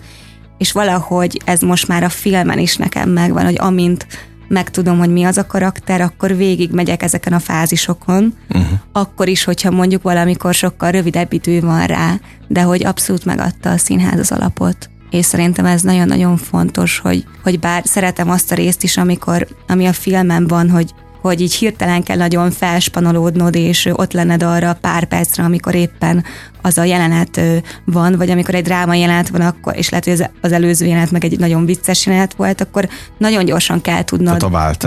és 0.59 0.73
valahogy 0.73 1.41
ez 1.45 1.61
most 1.61 1.89
már 1.89 2.03
a 2.03 2.09
filmen 2.09 2.59
is 2.59 2.77
nekem 2.77 3.11
megvan, 3.11 3.45
hogy 3.45 3.59
amint 3.59 4.07
megtudom, 4.49 4.99
hogy 4.99 5.13
mi 5.13 5.25
az 5.25 5.39
a 5.39 5.47
karakter, 5.47 6.01
akkor 6.01 6.37
végig 6.37 6.71
megyek 6.71 7.03
ezeken 7.03 7.33
a 7.33 7.39
fázisokon, 7.39 8.35
uh-huh. 8.49 8.79
akkor 8.93 9.29
is, 9.29 9.45
hogyha 9.45 9.71
mondjuk 9.71 10.03
valamikor 10.03 10.55
sokkal 10.55 10.91
rövidebb 10.91 11.33
idő 11.33 11.61
van 11.61 11.87
rá, 11.87 12.21
de 12.49 12.63
hogy 12.63 12.85
abszolút 12.85 13.25
megadta 13.25 13.71
a 13.71 13.79
színház 13.79 14.19
az 14.19 14.33
alapot. 14.33 14.91
És 15.13 15.27
szerintem 15.27 15.65
ez 15.65 15.83
nagyon-nagyon 15.83 16.37
fontos, 16.37 16.99
hogy, 16.99 17.25
hogy 17.43 17.59
bár 17.59 17.83
szeretem 17.87 18.31
azt 18.31 18.53
a 18.53 18.55
részt 18.55 18.83
is, 18.83 18.97
amikor, 18.97 19.47
ami 19.69 19.87
a 19.87 19.93
filmen 19.93 20.47
van, 20.47 20.71
hogy 20.71 20.95
hogy 21.21 21.41
így 21.41 21.55
hirtelen 21.55 22.03
kell 22.03 22.17
nagyon 22.17 22.51
felspanolódnod, 22.51 23.55
és 23.55 23.89
ott 23.93 24.13
lenned 24.13 24.43
arra 24.43 24.79
pár 24.81 25.05
percre, 25.05 25.45
amikor 25.45 25.75
éppen 25.75 26.25
az 26.63 26.79
a 26.79 26.85
jelenet 26.85 27.41
van, 27.85 28.17
vagy 28.17 28.31
amikor 28.31 28.55
egy 28.55 28.63
dráma 28.65 28.95
jelenet 28.95 29.29
van, 29.29 29.41
akkor, 29.41 29.77
és 29.77 29.89
lehet, 29.89 30.05
hogy 30.05 30.27
az- 30.41 30.53
előző 30.53 30.87
jelenet 30.87 31.11
meg 31.11 31.25
egy 31.25 31.39
nagyon 31.39 31.65
vicces 31.65 32.07
jelenet 32.07 32.35
volt, 32.35 32.61
akkor 32.61 32.89
nagyon 33.19 33.45
gyorsan 33.45 33.81
kell 33.81 34.05
tudnod 34.05 34.33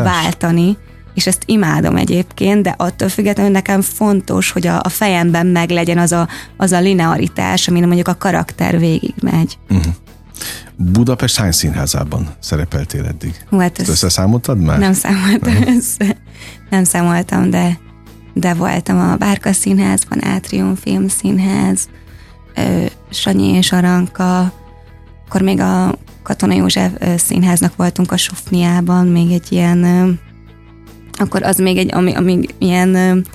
váltani, 0.04 0.78
és 1.14 1.28
ezt 1.28 1.44
imádom 1.46 1.96
egyébként, 1.96 2.62
de 2.64 2.74
attól 2.78 3.10
függetlenül 3.10 3.52
nekem 3.52 3.82
fontos, 3.82 4.52
hogy 4.52 4.68
a, 4.68 4.80
a 4.84 4.90
fejemben 4.90 5.46
meglegyen 5.48 5.98
az 5.98 6.12
a, 6.12 6.28
az 6.58 6.72
a 6.72 6.80
linearitás, 6.80 7.68
amin 7.68 7.84
mondjuk 7.86 8.08
a 8.08 8.16
karakter 8.18 8.80
végigmegy. 8.80 9.58
Budapest 10.76 11.38
hány 11.38 11.52
színházában 11.52 12.28
szerepeltél 12.40 13.06
eddig? 13.06 13.46
Hú, 13.50 13.58
hát 13.58 13.72
Ezt 13.72 13.80
ez 13.80 13.90
összeszámoltad 13.90 14.60
már? 14.60 14.80
nem 14.80 14.94
számoltam 14.94 15.54
össze. 15.78 16.18
Nem 16.70 16.84
számoltam, 16.84 17.50
de, 17.50 17.80
de 18.34 18.54
voltam 18.54 19.00
a 19.00 19.16
Bárka 19.16 19.54
Színházban, 19.54 20.26
Átrium 20.26 20.76
Filmszínház, 20.76 21.90
Sanyi 23.10 23.48
és 23.48 23.72
Aranka, 23.72 24.54
akkor 25.28 25.42
még 25.42 25.60
a 25.60 25.96
Katona 26.24 26.54
József 26.54 26.92
Színháznak 27.18 27.76
voltunk 27.76 28.12
a 28.12 28.18
Sofniában, 28.18 29.08
még 29.08 29.32
egy 29.32 29.52
ilyen, 29.52 30.20
akkor 31.14 31.44
az 31.44 31.58
még 31.58 31.78
egy, 31.78 31.94
ami, 31.94 32.14
ami 32.14 32.40
ilyen 32.58 33.26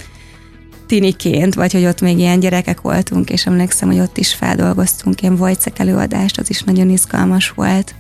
tiniként, 0.91 1.55
vagy 1.55 1.73
hogy 1.73 1.85
ott 1.85 2.01
még 2.01 2.19
ilyen 2.19 2.41
gyerekek 2.41 2.81
voltunk, 2.81 3.31
és 3.31 3.47
emlékszem, 3.47 3.89
hogy 3.89 3.99
ott 4.01 4.19
is 4.19 4.35
feldolgoztunk 4.35 5.23
ilyen 5.23 5.35
Wojciech 5.35 5.81
előadást, 5.81 6.39
az 6.39 6.51
is 6.51 6.63
nagyon 6.63 6.89
izgalmas 6.91 7.51
volt. 7.51 7.95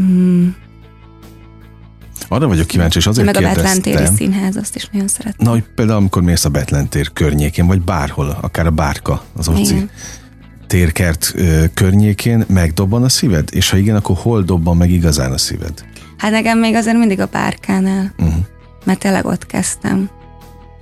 Mm. 0.00 0.48
Arra 2.28 2.46
vagyok 2.48 2.66
kíváncsi, 2.66 2.98
és 2.98 3.06
azért 3.06 3.26
Meg 3.26 3.36
a 3.36 3.40
Betlen 3.40 3.64
téri 3.82 3.82
kérdeztem. 3.96 4.16
színház, 4.16 4.56
azt 4.56 4.76
is 4.76 4.88
nagyon 4.92 5.08
szeretem. 5.08 5.46
Na, 5.46 5.50
hogy 5.50 5.64
például 5.74 5.98
amikor 5.98 6.22
mész 6.22 6.44
a 6.44 6.48
Betlen 6.48 6.88
tér 6.88 7.12
környékén, 7.12 7.66
vagy 7.66 7.80
bárhol, 7.82 8.38
akár 8.40 8.66
a 8.66 8.70
Bárka, 8.70 9.22
az 9.36 9.50
Igen. 9.56 9.90
térkert 10.66 11.32
ö, 11.36 11.64
környékén, 11.74 12.44
megdobban 12.48 13.02
a 13.02 13.08
szíved? 13.08 13.48
És 13.52 13.70
ha 13.70 13.76
igen, 13.76 13.96
akkor 13.96 14.16
hol 14.16 14.42
dobban 14.42 14.76
meg 14.76 14.90
igazán 14.90 15.32
a 15.32 15.38
szíved? 15.38 15.84
Hát 16.16 16.30
nekem 16.30 16.58
még 16.58 16.74
azért 16.74 16.98
mindig 16.98 17.20
a 17.20 17.26
párkánál, 17.26 18.14
Uh-huh. 18.18 18.34
mert 18.84 18.98
tényleg 18.98 19.24
ott 19.26 19.46
kezdtem. 19.46 20.10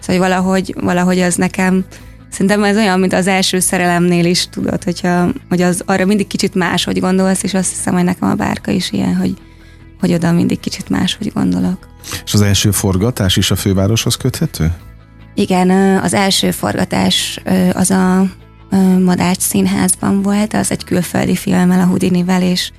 Szóval 0.08 0.22
hogy 0.22 0.30
valahogy, 0.30 0.74
valahogy 0.80 1.20
az 1.20 1.34
nekem, 1.34 1.84
Szerintem 2.30 2.64
ez 2.64 2.76
olyan, 2.76 3.00
mint 3.00 3.12
az 3.12 3.26
első 3.26 3.58
szerelemnél 3.58 4.24
is, 4.24 4.48
tudod, 4.48 4.84
hogyha, 4.84 5.28
hogy 5.48 5.62
az 5.62 5.82
arra 5.86 6.04
mindig 6.04 6.26
kicsit 6.26 6.54
máshogy 6.54 7.00
gondolsz, 7.00 7.42
és 7.42 7.54
azt 7.54 7.68
hiszem, 7.68 7.94
hogy 7.94 8.04
nekem 8.04 8.30
a 8.30 8.34
bárka 8.34 8.70
is 8.70 8.92
ilyen, 8.92 9.16
hogy, 9.16 9.34
hogy 10.00 10.12
oda 10.12 10.32
mindig 10.32 10.60
kicsit 10.60 10.88
máshogy 10.88 11.32
gondolok. 11.32 11.88
És 12.24 12.34
az 12.34 12.40
első 12.40 12.70
forgatás 12.70 13.36
is 13.36 13.50
a 13.50 13.56
fővároshoz 13.56 14.16
köthető? 14.16 14.72
Igen, 15.34 15.70
az 15.98 16.14
első 16.14 16.50
forgatás 16.50 17.40
az 17.72 17.90
a 17.90 18.26
Madács 19.04 19.40
színházban 19.40 20.22
volt, 20.22 20.54
az 20.54 20.70
egy 20.70 20.84
külföldi 20.84 21.36
filmmel, 21.36 21.80
a 21.80 21.84
Houdinivel, 21.84 22.42
és 22.42 22.70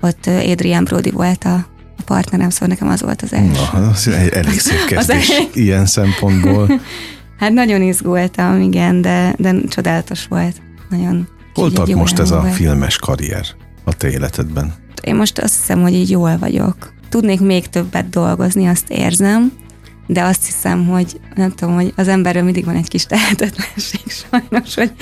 ott 0.00 0.26
Adrian 0.26 0.84
Brody 0.84 1.10
volt 1.10 1.44
a 1.44 1.66
partnerem, 2.04 2.50
szóval 2.50 2.68
nekem 2.68 2.88
az 2.88 3.02
volt 3.02 3.22
az 3.22 3.32
első. 3.32 3.50
Na, 3.72 3.88
az 3.88 4.08
egy 4.08 4.28
elég 4.28 4.60
szép 4.68 4.84
kezdés 4.86 5.30
ilyen 5.52 5.86
szempontból. 5.86 6.70
Hát 7.38 7.52
nagyon 7.52 7.82
izgultam, 7.82 8.60
igen, 8.60 9.00
de, 9.00 9.34
de 9.38 9.54
csodálatos 9.68 10.26
volt. 10.26 10.56
Nagyon. 10.90 11.28
Hol 11.54 11.72
tart 11.72 11.94
most 11.94 12.18
ez 12.18 12.30
volt. 12.30 12.44
a 12.44 12.46
filmes 12.46 12.96
karrier 12.96 13.46
a 13.84 13.92
te 13.92 14.10
életedben? 14.10 14.74
Én 15.02 15.14
most 15.14 15.38
azt 15.38 15.54
hiszem, 15.54 15.80
hogy 15.80 15.92
így 15.92 16.10
jól 16.10 16.38
vagyok. 16.38 16.92
Tudnék 17.08 17.40
még 17.40 17.66
többet 17.66 18.08
dolgozni, 18.08 18.66
azt 18.66 18.90
érzem, 18.90 19.52
de 20.06 20.22
azt 20.22 20.44
hiszem, 20.44 20.86
hogy 20.86 21.20
nem 21.34 21.50
tudom, 21.50 21.74
hogy 21.74 21.92
az 21.96 22.08
emberről 22.08 22.42
mindig 22.42 22.64
van 22.64 22.76
egy 22.76 22.88
kis 22.88 23.06
tehetetlenség 23.12 24.00
sajnos, 24.06 24.74
hogy, 24.74 24.92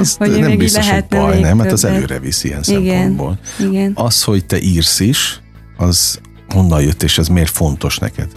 az 0.00 0.16
hogy 0.16 0.38
nem 0.38 0.56
biztos, 0.56 0.90
hogy 0.90 1.04
baj, 1.08 1.40
nem, 1.40 1.56
mert 1.56 1.72
az 1.72 1.84
előre 1.84 2.18
viszi 2.18 2.48
ilyen 2.48 2.62
igen, 2.66 2.82
szempontból. 2.82 3.38
Igen. 3.58 3.92
Az, 3.94 4.22
hogy 4.22 4.44
te 4.44 4.60
írsz 4.60 5.00
is, 5.00 5.40
az 5.76 6.20
honnan 6.52 6.82
jött, 6.82 7.02
és 7.02 7.18
ez 7.18 7.28
miért 7.28 7.50
fontos 7.50 7.98
neked? 7.98 8.28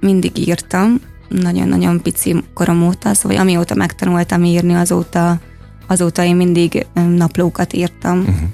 Mindig 0.00 0.38
írtam, 0.38 1.00
nagyon-nagyon 1.28 2.02
pici 2.02 2.44
korom 2.54 2.86
óta, 2.86 3.14
szóval 3.14 3.38
amióta 3.38 3.74
megtanultam 3.74 4.44
írni, 4.44 4.74
azóta, 4.74 5.40
azóta 5.86 6.24
én 6.24 6.36
mindig 6.36 6.86
naplókat 7.16 7.72
írtam. 7.72 8.18
Uh-huh. 8.18 8.48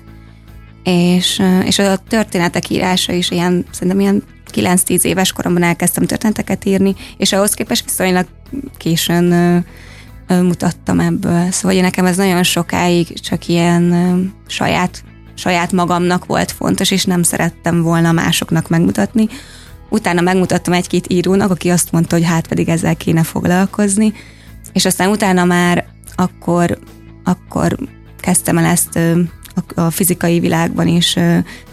És, 0.85 1.43
és 1.65 1.79
a 1.79 1.97
történetek 1.97 2.71
írása 2.71 3.13
is 3.13 3.31
ilyen, 3.31 3.65
szerintem 3.71 4.01
ilyen 4.01 4.23
9-10 4.53 5.03
éves 5.03 5.33
koromban 5.33 5.63
elkezdtem 5.63 6.07
történeteket 6.07 6.65
írni, 6.65 6.95
és 7.17 7.33
ahhoz 7.33 7.55
képest 7.55 7.85
viszonylag 7.85 8.27
későn 8.77 9.33
ö, 9.33 9.59
ö, 10.27 10.43
mutattam 10.43 11.01
ebből. 11.01 11.51
Szóval 11.51 11.81
nekem 11.81 12.07
ez 12.07 12.17
nagyon 12.17 12.43
sokáig 12.43 13.21
csak 13.21 13.49
ilyen 13.49 13.93
ö, 13.93 14.21
saját, 14.47 15.05
saját 15.43 15.73
magamnak 15.73 16.27
volt 16.27 16.53
fontos, 16.53 16.91
és 16.91 17.05
nem 17.05 17.23
szerettem 17.23 17.83
volna 17.83 18.13
másoknak 18.13 18.69
megmutatni. 18.69 19.29
Utána 19.89 20.21
megmutattam 20.21 20.73
egy-két 20.73 21.07
írónak, 21.09 21.51
aki 21.51 21.69
azt 21.71 21.93
mondta, 21.93 22.17
hogy 22.17 22.25
hát 22.25 22.47
pedig 22.47 22.69
ezzel 22.69 22.97
kéne 22.97 23.23
foglalkozni, 23.23 24.13
és 24.73 24.85
aztán 24.85 25.09
utána 25.09 25.45
már 25.45 25.85
akkor, 26.15 26.79
akkor 27.25 27.79
kezdtem 28.21 28.59
el 28.59 28.65
ezt 28.65 28.99
a 29.75 29.91
fizikai 29.91 30.41
világban 30.41 30.87
is 30.87 31.17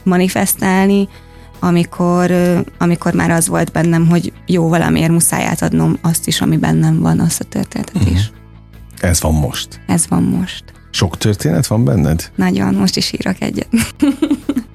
manifestálni, 0.04 1.08
amikor, 1.60 2.32
amikor 2.78 3.14
már 3.14 3.32
az 3.32 3.48
volt 3.48 3.72
bennem, 3.72 4.08
hogy 4.08 4.34
jó, 4.46 4.68
valamiért 4.68 5.12
muszáj 5.12 5.46
átadnom 5.46 5.98
azt 6.02 6.28
is, 6.28 6.42
ami 6.42 6.58
bennem 6.58 7.00
van, 7.00 7.20
azt 7.20 7.40
a 7.40 7.44
történetet 7.44 7.96
uh-huh. 7.96 8.14
is. 8.14 8.32
Ez 9.00 9.22
van 9.22 9.34
most? 9.34 9.82
Ez 9.88 10.08
van 10.08 10.24
most. 10.24 10.64
Sok 10.92 11.18
történet 11.18 11.68
van 11.68 11.84
benned? 11.84 12.32
Nagyon, 12.36 12.74
most 12.74 12.98
is 12.98 13.12
írok 13.12 13.42
egyet. 13.42 13.68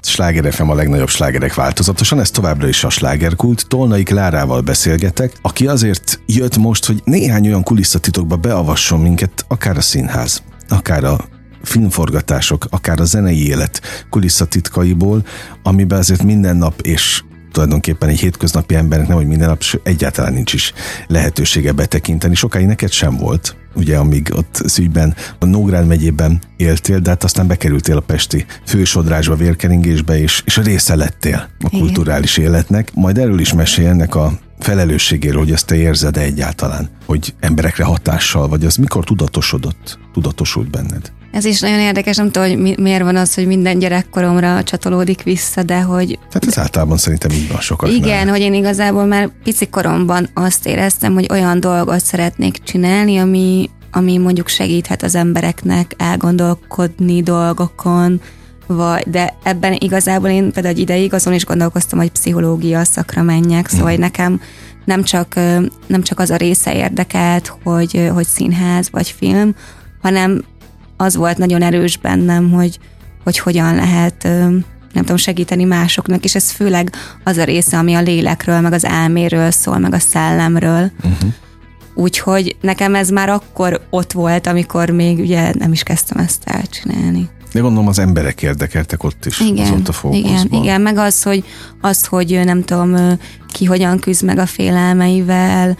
Sláger 0.03 0.53
FM 0.53 0.69
a 0.69 0.75
legnagyobb 0.75 1.09
slágerek 1.09 1.55
változatosan, 1.55 2.21
ez 2.21 2.31
továbbra 2.31 2.69
is 2.69 2.85
a 2.85 2.91
slágerkult. 2.91 3.67
Tolnai 3.69 4.03
Klárával 4.03 4.61
beszélgetek, 4.61 5.33
aki 5.43 5.67
azért 5.67 6.21
jött 6.27 6.57
most, 6.57 6.87
hogy 6.87 7.01
néhány 7.05 7.47
olyan 7.47 7.63
kulisszatitokba 7.63 8.37
beavasson 8.37 9.01
minket, 9.01 9.45
akár 9.49 9.77
a 9.77 9.81
színház, 9.81 10.43
akár 10.69 11.05
a 11.05 11.19
filmforgatások, 11.63 12.67
akár 12.71 13.01
a 13.01 13.05
zenei 13.05 13.47
élet 13.47 13.81
kulisszatitkaiból, 14.11 15.27
amiben 15.63 15.99
azért 15.99 16.23
minden 16.23 16.57
nap 16.57 16.81
és 16.81 17.23
tulajdonképpen 17.53 18.09
egy 18.09 18.21
hétköznapi 18.21 18.75
embernek 18.75 19.09
nem, 19.09 19.17
hogy 19.17 19.27
minden 19.27 19.49
nap 19.49 19.63
egyáltalán 19.83 20.33
nincs 20.33 20.53
is 20.53 20.73
lehetősége 21.07 21.73
betekinteni. 21.73 22.35
Sokáig 22.35 22.67
neked 22.67 22.91
sem 22.91 23.17
volt, 23.17 23.57
ugye 23.75 23.97
amíg 23.97 24.33
ott 24.37 24.63
szügyben, 24.65 25.15
a 25.39 25.45
Nógrád 25.45 25.87
megyében 25.87 26.41
éltél, 26.57 26.99
de 26.99 27.11
hát 27.11 27.25
aztán 27.25 27.47
bekerültél 27.47 27.97
a 27.97 28.01
Pesti 28.01 28.47
fősodrásba, 28.67 29.37
vérkeringésbe, 29.37 30.21
és, 30.21 30.43
és 30.45 30.59
a 30.59 30.63
része 30.63 30.95
lettél 30.95 31.49
a 31.59 31.67
Igen. 31.69 31.81
kulturális 31.81 32.37
életnek. 32.37 32.95
Majd 32.95 33.19
erről 33.19 33.41
is 33.41 33.53
mesélj 33.53 33.89
ennek 33.89 34.15
a 34.15 34.33
felelősségéről, 34.59 35.39
hogy 35.39 35.53
ezt 35.53 35.67
te 35.67 35.77
érzed 35.77 36.17
egyáltalán, 36.17 36.89
hogy 37.07 37.35
emberekre 37.41 37.85
hatással 37.85 38.49
vagy, 38.49 38.65
az 38.65 38.77
mikor 38.77 39.05
tudatosodott, 39.05 39.99
tudatosult 40.13 40.71
benned? 40.71 41.13
Ez 41.35 41.45
is 41.45 41.61
nagyon 41.61 41.79
érdekes, 41.79 42.17
nem 42.17 42.31
tudom, 42.31 42.49
hogy 42.49 42.59
mi, 42.59 42.75
miért 42.79 43.03
van 43.03 43.17
az, 43.17 43.35
hogy 43.35 43.47
minden 43.47 43.79
gyerekkoromra 43.79 44.63
csatolódik 44.63 45.23
vissza, 45.23 45.63
de 45.63 45.81
hogy... 45.81 46.19
Tehát 46.29 46.47
ez 46.47 46.59
általában 46.59 46.97
szerintem 46.97 47.31
így 47.31 47.49
van 47.49 47.61
sokat. 47.61 47.91
Igen, 47.91 48.29
hogy 48.29 48.41
én 48.41 48.55
igazából 48.55 49.05
már 49.05 49.31
pici 49.43 49.67
koromban 49.67 50.29
azt 50.35 50.67
éreztem, 50.67 51.15
hogy 51.15 51.27
olyan 51.31 51.61
dolgot 51.61 52.05
szeretnék 52.05 52.63
csinálni, 52.63 53.19
ami, 53.19 53.71
ami 53.93 54.19
mondjuk 54.19 54.49
segíthet 54.49 55.03
az 55.03 55.15
embereknek 55.15 55.93
elgondolkodni 55.97 57.23
dolgokon, 57.23 58.21
vagy, 58.67 59.03
de 59.07 59.35
ebben 59.43 59.73
igazából 59.79 60.29
én 60.29 60.53
például 60.53 60.75
egy 60.75 60.81
ideig 60.81 61.15
azon 61.15 61.33
is 61.33 61.45
gondolkoztam, 61.45 61.99
hogy 61.99 62.11
pszichológia 62.11 62.85
szakra 62.85 63.23
menjek, 63.23 63.69
szóval 63.69 63.91
hmm. 63.93 64.01
nekem 64.01 64.41
nem 64.85 65.03
csak, 65.03 65.35
nem 65.87 66.03
csak 66.03 66.19
az 66.19 66.31
a 66.31 66.37
része 66.37 66.75
érdekelt, 66.75 67.53
hogy, 67.63 68.11
hogy 68.13 68.27
színház 68.27 68.89
vagy 68.91 69.15
film, 69.19 69.55
hanem 70.05 70.45
az 70.97 71.17
volt 71.17 71.39
nagyon 71.39 71.63
erős 71.63 71.97
bennem, 71.97 72.53
hogy, 72.53 72.79
hogy 73.25 73.39
hogyan 73.39 73.75
lehet 73.75 74.23
nem 74.95 75.03
tudom, 75.03 75.17
segíteni 75.17 75.65
másoknak, 75.65 76.25
és 76.25 76.35
ez 76.35 76.51
főleg 76.51 76.93
az 77.25 77.37
a 77.37 77.45
része, 77.45 77.79
ami 77.79 77.95
a 77.95 78.01
lélekről, 78.01 78.61
meg 78.61 78.73
az 78.73 78.85
elméről 78.85 79.51
szól, 79.51 79.79
meg 79.79 79.93
a 79.93 79.99
szellemről. 79.99 80.91
Uh-huh. 80.97 81.33
Úgyhogy 81.95 82.57
nekem 82.61 82.95
ez 82.95 83.11
már 83.11 83.29
akkor 83.29 83.81
ott 83.91 84.13
volt, 84.13 84.47
amikor 84.47 84.91
még 84.91 85.19
ugye 85.19 85.53
nem 85.59 85.73
is 85.73 85.83
kezdtem 85.83 86.25
ezt 86.25 86.43
elcsinálni. 86.45 87.29
De 87.53 87.61
gondolom 87.61 87.89
az 87.89 87.99
emberek 87.99 88.43
érdekeltek 88.43 89.03
ott 89.03 89.27
is, 89.27 89.41
igen, 89.41 89.65
az 89.65 89.71
ott 89.71 89.89
a 89.89 89.93
fókuszban. 89.93 90.31
Igen, 90.31 90.63
igen, 90.63 90.81
meg 90.81 90.97
az, 90.97 91.23
hogy, 91.23 91.45
az, 91.81 92.07
hogy 92.07 92.41
nem 92.45 92.63
tudom, 92.65 93.19
ki 93.53 93.65
hogyan 93.65 93.99
küzd 93.99 94.25
meg 94.25 94.39
a 94.39 94.47
félelmeivel, 94.47 95.77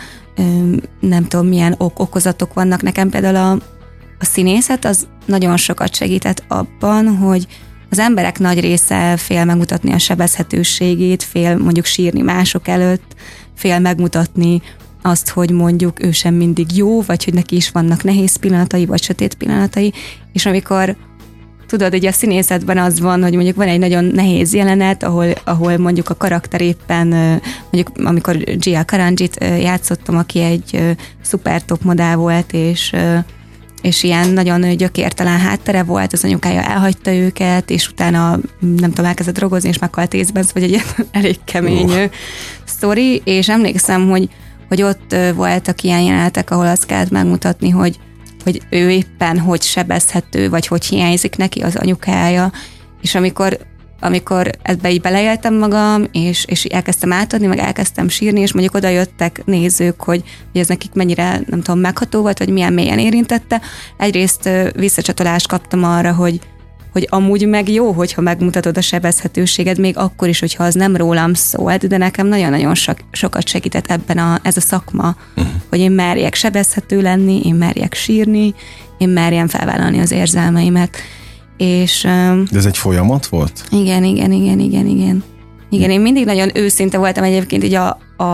nem 1.01 1.29
tudom, 1.29 1.47
milyen 1.47 1.75
ok- 1.79 2.01
okozatok 2.01 2.55
vannak. 2.55 2.83
Nekem 2.83 3.11
például 3.11 3.37
a, 3.37 3.59
a 4.25 4.27
színészet 4.27 4.85
az 4.85 5.07
nagyon 5.27 5.57
sokat 5.57 5.95
segített 5.95 6.45
abban, 6.49 7.17
hogy 7.17 7.47
az 7.91 7.99
emberek 7.99 8.39
nagy 8.39 8.61
része 8.61 9.17
fél 9.17 9.45
megmutatni 9.45 9.93
a 9.93 9.99
sebezhetőségét, 9.99 11.23
fél 11.23 11.59
mondjuk 11.59 11.85
sírni 11.85 12.21
mások 12.21 12.69
előtt, 12.69 13.15
fél 13.55 13.79
megmutatni 13.79 14.63
azt, 15.03 15.29
hogy 15.29 15.51
mondjuk 15.51 16.05
ő 16.05 16.13
sem 16.13 16.35
mindig 16.35 16.77
jó, 16.77 17.03
vagy 17.03 17.25
hogy 17.25 17.35
neki 17.35 17.57
is 17.57 17.71
vannak 17.71 18.03
nehéz 18.03 18.37
pillanatai, 18.37 18.87
vagy 18.87 19.03
sötét 19.03 19.35
pillanatai, 19.35 19.93
és 20.33 20.47
amikor 20.47 20.97
tudod, 21.67 21.91
hogy 21.91 22.07
a 22.07 22.13
színészetben 22.13 22.79
az 22.79 23.01
van, 23.01 23.23
hogy 23.23 23.35
mondjuk 23.35 23.57
van 23.57 23.69
egy 23.69 23.79
nagyon 23.79 24.05
nehéz 24.05 24.55
jelenet, 24.55 25.03
ahol, 25.03 25.27
ahol 25.45 25.77
mondjuk 25.77 26.11
a 26.11 26.17
karakter 26.17 26.61
éppen, 26.61 27.09
mondjuk 27.71 28.07
amikor 28.07 28.37
Gia 28.37 28.85
Karanjit 28.85 29.45
játszottam, 29.61 30.17
aki 30.17 30.41
egy 30.41 30.97
szuper 31.23 31.65
top 31.65 31.83
modell 31.83 32.15
volt, 32.15 32.53
és 32.53 32.95
és 33.85 34.03
ilyen 34.03 34.29
nagyon 34.29 34.77
gyökértelen 34.77 35.39
háttere 35.39 35.83
volt, 35.83 36.13
az 36.13 36.25
anyukája 36.25 36.63
elhagyta 36.63 37.13
őket, 37.13 37.71
és 37.71 37.89
utána 37.89 38.39
nem 38.61 38.91
tudom, 38.91 39.05
elkezdett 39.05 39.35
drogozni, 39.35 39.69
és 39.69 39.79
meghalt 39.79 40.15
észben, 40.15 40.45
vagy 40.53 40.63
egy 40.63 40.83
elég 41.11 41.39
kemény 41.45 41.91
uh. 41.91 42.05
sztori, 42.65 43.23
és 43.25 43.49
emlékszem, 43.49 44.09
hogy, 44.09 44.29
hogy 44.69 44.83
ott 44.83 45.17
voltak 45.35 45.83
ilyen 45.83 46.01
jelenetek, 46.01 46.51
ahol 46.51 46.67
azt 46.67 46.87
kellett 46.87 47.11
megmutatni, 47.11 47.71
hogy, 47.71 47.99
hogy 48.45 48.63
ő 48.71 48.91
éppen 48.91 49.39
hogy 49.39 49.63
sebezhető, 49.63 50.49
vagy 50.49 50.67
hogy 50.67 50.85
hiányzik 50.85 51.37
neki 51.37 51.61
az 51.61 51.77
anyukája, 51.77 52.53
és 53.03 53.15
amikor 53.15 53.59
amikor 54.05 54.51
ebbe 54.63 54.91
így 54.91 55.01
beleéltem 55.01 55.55
magam, 55.55 56.05
és, 56.13 56.45
és 56.45 56.65
elkezdtem 56.65 57.13
átadni, 57.13 57.47
meg 57.47 57.59
elkezdtem 57.59 58.09
sírni, 58.09 58.41
és 58.41 58.53
mondjuk 58.53 58.75
oda 58.75 58.89
jöttek 58.89 59.43
nézők, 59.45 60.01
hogy, 60.03 60.23
hogy 60.53 60.61
ez 60.61 60.69
nekik 60.69 60.93
mennyire, 60.93 61.41
nem 61.47 61.63
tudom, 61.63 61.81
megható 61.81 62.21
volt, 62.21 62.39
vagy 62.39 62.49
milyen 62.49 62.73
mélyen 62.73 62.99
érintette. 62.99 63.61
Egyrészt 63.97 64.49
visszacsatolást 64.77 65.49
kaptam 65.49 65.85
arra, 65.85 66.13
hogy, 66.13 66.41
hogy 66.93 67.07
amúgy 67.11 67.49
meg 67.49 67.69
jó, 67.69 67.93
hogyha 67.93 68.21
megmutatod 68.21 68.77
a 68.77 68.81
sebezhetőséged, 68.81 69.79
még 69.79 69.97
akkor 69.97 70.29
is, 70.29 70.41
hogyha 70.41 70.65
az 70.65 70.75
nem 70.75 70.97
rólam 70.97 71.35
szólt, 71.35 71.87
de 71.87 71.97
nekem 71.97 72.27
nagyon-nagyon 72.27 72.75
sok, 72.75 72.99
sokat 73.13 73.49
segített 73.49 73.91
ebben 73.91 74.19
a, 74.19 74.39
ez 74.43 74.57
a 74.57 74.61
szakma, 74.61 75.17
uh-huh. 75.37 75.53
hogy 75.69 75.79
én 75.79 75.93
merjek 75.93 76.35
sebezhető 76.35 77.01
lenni, 77.01 77.41
én 77.45 77.55
merjek 77.55 77.95
sírni, 77.95 78.55
én 78.99 79.09
merjem 79.09 79.49
felvállalni 79.49 80.01
az 80.01 80.11
érzelmeimet. 80.11 80.97
És, 81.57 82.03
De 82.51 82.57
ez 82.59 82.67
egy 82.67 82.77
folyamat 82.77 83.27
volt? 83.27 83.65
Igen, 83.71 84.05
igen, 84.05 84.33
igen, 84.33 84.59
igen, 84.59 84.87
igen. 84.87 85.25
Igen, 85.71 85.91
én 85.91 86.01
mindig 86.01 86.25
nagyon 86.25 86.51
őszinte 86.55 86.99
voltam 86.99 87.25
egyébként 87.25 87.65
így 87.65 87.75
a, 87.75 87.99
a, 88.17 88.25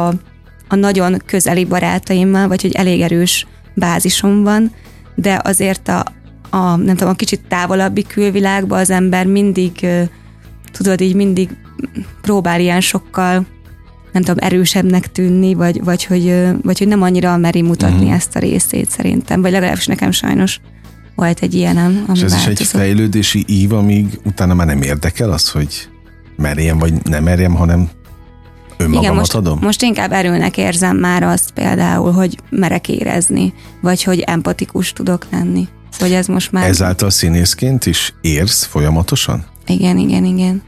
a 0.68 0.74
nagyon 0.74 1.22
közeli 1.26 1.64
barátaimmal, 1.64 2.48
vagy 2.48 2.62
hogy 2.62 2.74
elég 2.74 3.00
erős 3.00 3.46
bázisom 3.74 4.42
van, 4.42 4.72
de 5.14 5.40
azért 5.44 5.88
a, 5.88 6.04
a 6.50 6.76
nem 6.76 6.96
tudom, 6.96 7.08
a 7.08 7.16
kicsit 7.16 7.40
távolabbi 7.48 8.02
külvilágban 8.02 8.78
az 8.78 8.90
ember 8.90 9.26
mindig, 9.26 9.86
tudod, 10.72 11.00
így 11.00 11.14
mindig 11.14 11.50
próbál 12.22 12.60
ilyen 12.60 12.80
sokkal 12.80 13.46
nem 14.12 14.22
tudom, 14.22 14.44
erősebbnek 14.44 15.12
tűnni, 15.12 15.54
vagy, 15.54 15.84
vagy, 15.84 16.04
hogy, 16.04 16.34
vagy 16.62 16.78
hogy 16.78 16.88
nem 16.88 17.02
annyira 17.02 17.36
meri 17.36 17.62
mutatni 17.62 17.96
uh-huh. 17.96 18.14
ezt 18.14 18.36
a 18.36 18.38
részét 18.38 18.90
szerintem, 18.90 19.42
vagy 19.42 19.50
legalábbis 19.50 19.86
nekem 19.86 20.10
sajnos 20.10 20.60
volt 21.14 21.40
egy 21.40 21.54
ilyenem. 21.54 22.04
Ami 22.06 22.18
És 22.18 22.24
ez 22.24 22.30
változott. 22.30 22.52
is 22.52 22.60
egy 22.60 22.66
fejlődési 22.66 23.44
ív, 23.48 23.72
amíg 23.72 24.20
utána 24.24 24.54
már 24.54 24.66
nem 24.66 24.82
érdekel 24.82 25.32
az, 25.32 25.50
hogy 25.50 25.88
merjem 26.36 26.78
vagy 26.78 26.92
nem 27.04 27.22
merjem, 27.22 27.54
hanem 27.54 27.88
önmagamat 28.76 29.04
Igen, 29.04 29.16
most, 29.16 29.34
adom? 29.34 29.58
most 29.62 29.82
inkább 29.82 30.12
erőnek 30.12 30.56
érzem 30.56 30.96
már 30.96 31.22
azt 31.22 31.50
például, 31.50 32.12
hogy 32.12 32.38
merek 32.50 32.88
érezni, 32.88 33.54
vagy 33.80 34.02
hogy 34.02 34.20
empatikus 34.20 34.92
tudok 34.92 35.26
lenni. 35.30 35.68
Hogy 35.98 36.12
ez 36.12 36.26
most 36.26 36.52
már... 36.52 36.68
Ezáltal 36.68 37.10
színészként 37.10 37.86
is 37.86 38.14
érsz 38.20 38.64
folyamatosan? 38.64 39.44
Igen, 39.66 39.98
igen, 39.98 40.24
igen. 40.24 40.62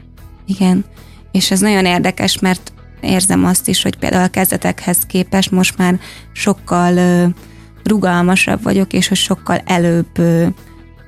Igen. 0.47 0.85
És 1.31 1.51
ez 1.51 1.59
nagyon 1.59 1.85
érdekes, 1.85 2.39
mert 2.39 2.73
érzem 3.01 3.45
azt 3.45 3.67
is, 3.67 3.81
hogy 3.81 3.95
például 3.95 4.23
a 4.23 4.27
kezdetekhez 4.27 4.97
képest 5.07 5.51
most 5.51 5.77
már 5.77 5.99
sokkal 6.31 6.93
rugalmasabb 7.83 8.63
vagyok, 8.63 8.93
és 8.93 9.07
hogy 9.07 9.17
sokkal 9.17 9.57
előbb 9.65 10.19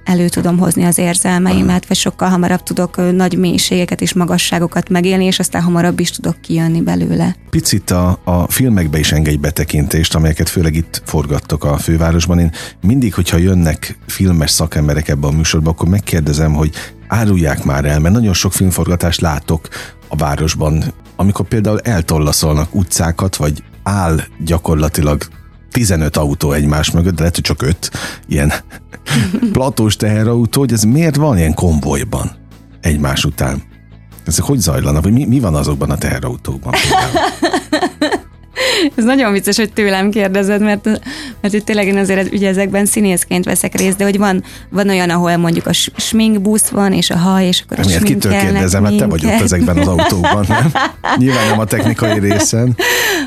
elő 0.05 0.29
tudom 0.29 0.58
hozni 0.58 0.84
az 0.84 0.98
érzelmeimet, 0.98 1.88
vagy 1.88 1.98
sokkal 1.98 2.29
hamarabb 2.29 2.63
tudok 2.63 3.12
nagy 3.12 3.38
mélységeket 3.38 4.01
és 4.01 4.13
magasságokat 4.13 4.89
megélni, 4.89 5.25
és 5.25 5.39
aztán 5.39 5.62
hamarabb 5.62 6.00
is 6.00 6.10
tudok 6.10 6.41
kijönni 6.41 6.82
belőle. 6.82 7.36
Picit 7.50 7.91
a, 7.91 8.20
a 8.24 8.51
filmekbe 8.51 9.00
is 9.00 9.12
engedj 9.12 9.38
betekintést, 9.38 10.15
amelyeket 10.15 10.50
főleg 10.50 10.75
itt 10.75 11.01
forgattok 11.05 11.63
a 11.63 11.77
fővárosban. 11.77 12.39
Én 12.39 12.51
mindig, 12.82 13.13
hogyha 13.13 13.38
jönnek 13.38 13.98
filmes 14.08 14.51
szakemberek 14.51 15.08
ebbe 15.08 15.27
a 15.27 15.32
műsorba, 15.32 15.70
akkor 15.70 15.88
megkérdezem, 15.88 16.53
hogy 16.53 16.72
árulják 17.08 17.63
már 17.63 17.86
el, 17.86 18.00
mert 18.00 18.13
nagyon 18.13 18.34
sok 18.34 18.53
filmforgatást 18.53 19.22
látok 19.22 19.67
a 20.08 20.15
városban, 20.15 20.84
amikor 21.15 21.48
például 21.48 21.79
eltollaszolnak 21.79 22.75
utcákat, 22.75 23.36
vagy 23.36 23.63
áll 23.84 24.20
gyakorlatilag 24.39 25.24
15 25.75 26.17
autó 26.17 26.51
egymás 26.51 26.91
mögött, 26.91 27.13
de 27.13 27.20
lehet, 27.20 27.36
hogy 27.36 27.44
csak 27.44 27.62
5 27.62 27.91
ilyen 28.27 28.53
platós 29.51 29.96
teherautó, 29.96 30.60
hogy 30.60 30.74
ez 30.74 30.84
miért 30.84 31.15
van 31.15 31.38
ilyen 31.38 31.53
konvojban 31.53 32.32
egymás 32.82 33.25
után? 33.25 33.63
Ezek 34.25 34.44
hogy 34.44 34.60
zajlanak? 34.60 35.03
Vagy 35.03 35.13
mi, 35.13 35.25
mi 35.25 35.39
van 35.39 35.55
azokban 35.55 35.89
a 35.89 35.98
teherautókban? 35.98 36.74
Ez 38.96 39.04
nagyon 39.04 39.32
vicces, 39.32 39.58
hogy 39.58 39.74
tőlem 39.74 40.10
kérdezed, 40.10 40.62
mert, 40.62 40.86
mert 41.42 41.54
itt 41.54 41.66
tényleg 41.66 41.88
én 41.88 41.98
azért 41.98 42.34
ugye 42.34 42.48
ezekben 42.48 42.86
színészként 42.86 43.46
veszek 43.46 43.76
részt, 43.76 43.98
de 43.98 44.04
hogy 44.04 44.18
van, 44.18 44.44
van 44.70 44.90
olyan, 44.90 45.10
ahol 45.10 45.38
mondjuk 45.38 45.68
a 45.68 45.74
sminkbusz 45.96 46.68
van, 46.68 46.94
és 46.94 47.10
a 47.10 47.18
haj, 47.18 47.46
és 47.46 47.62
akkor 47.62 47.80
a 47.80 47.86
Miért 47.86 48.04
kitől 48.04 48.32
kérdezem, 48.32 48.82
mert 48.82 48.98
te 48.98 49.06
vagy 49.06 49.26
ott 49.26 49.42
ezekben 49.42 49.78
az 49.78 49.88
autókban, 49.88 50.46
nem? 50.48 50.72
Nyilván 51.18 51.48
nem 51.48 51.60
a 51.60 51.66
technikai 51.66 52.20
részen. 52.20 52.76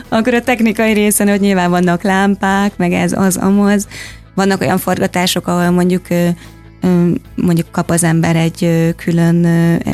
Akkor 0.08 0.35
a 0.35 0.42
technikai 0.42 0.92
részen, 0.92 1.28
hogy 1.28 1.40
nyilván 1.40 1.70
vannak 1.70 2.02
lámpák, 2.02 2.76
meg 2.76 2.92
ez 2.92 3.12
az, 3.12 3.37
amaz. 3.37 3.87
Vannak 4.35 4.61
olyan 4.61 4.78
forgatások, 4.78 5.47
ahol 5.47 5.70
mondjuk 5.70 6.06
mondjuk 7.35 7.70
kap 7.70 7.90
az 7.90 8.04
ember 8.04 8.37
egy 8.37 8.92
külön 8.97 9.47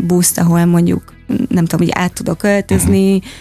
buszt, 0.02 0.38
ahol 0.38 0.64
mondjuk 0.64 1.02
nem 1.48 1.64
tudom, 1.64 1.86
hogy 1.86 1.96
át 2.02 2.12
tudok 2.12 2.38
költözni, 2.38 3.14
uh-huh 3.14 3.32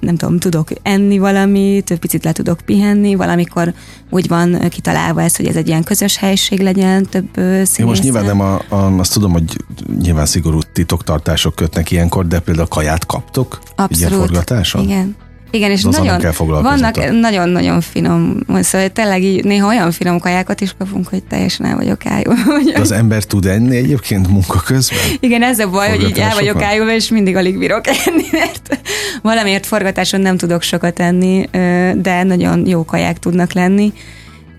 nem 0.00 0.16
tudom, 0.16 0.38
tudok 0.38 0.68
enni 0.82 1.18
valamit, 1.18 1.98
picit 2.00 2.24
le 2.24 2.32
tudok 2.32 2.60
pihenni, 2.60 3.14
valamikor 3.14 3.74
úgy 4.10 4.28
van 4.28 4.68
kitalálva 4.68 5.22
ez, 5.22 5.36
hogy 5.36 5.46
ez 5.46 5.56
egy 5.56 5.68
ilyen 5.68 5.82
közös 5.82 6.16
helység 6.16 6.60
legyen, 6.60 7.06
több 7.06 7.28
színészen. 7.34 7.78
Én 7.78 7.86
most 7.86 8.02
nyilván 8.02 8.24
nem 8.24 8.40
a, 8.40 8.54
a, 8.68 8.98
azt 8.98 9.12
tudom, 9.12 9.32
hogy 9.32 9.56
nyilván 10.00 10.26
szigorú 10.26 10.58
titoktartások 10.72 11.54
kötnek 11.54 11.90
ilyenkor, 11.90 12.26
de 12.26 12.40
például 12.40 12.68
kaját 12.68 13.06
kaptok? 13.06 13.58
Abszolút. 13.76 13.96
Ilyen 13.98 14.10
forgatáson? 14.10 14.82
Igen. 14.82 15.16
Igen, 15.52 15.70
és 15.70 15.82
nagyon, 15.82 16.20
vannak 16.62 17.10
nagyon-nagyon 17.20 17.80
finom, 17.80 18.36
szóval 18.60 18.88
tényleg 18.88 19.22
így 19.22 19.44
néha 19.44 19.66
olyan 19.66 19.90
finom 19.90 20.18
kajákat 20.18 20.60
is 20.60 20.74
kapunk, 20.78 21.08
hogy 21.08 21.22
teljesen 21.22 21.66
el 21.66 21.76
vagyok 21.76 22.06
ájulva. 22.06 22.58
De 22.74 22.80
az 22.80 22.92
ember 22.92 23.24
tud 23.24 23.46
enni 23.46 23.76
egyébként 23.76 24.28
munka 24.28 24.60
közben? 24.60 24.98
Igen, 25.20 25.42
ez 25.42 25.58
a 25.58 25.68
baj, 25.70 25.88
hogy 25.88 26.02
így 26.08 26.18
el 26.18 26.34
vagyok 26.34 26.62
ájulva, 26.62 26.92
és 26.92 27.08
mindig 27.08 27.36
alig 27.36 27.58
bírok 27.58 27.86
enni, 27.86 28.24
mert 28.32 28.80
valamiért 29.22 29.66
forgatáson 29.66 30.20
nem 30.20 30.36
tudok 30.36 30.62
sokat 30.62 31.00
enni, 31.00 31.48
de 31.94 32.22
nagyon 32.22 32.66
jó 32.66 32.84
kaják 32.84 33.18
tudnak 33.18 33.52
lenni. 33.52 33.92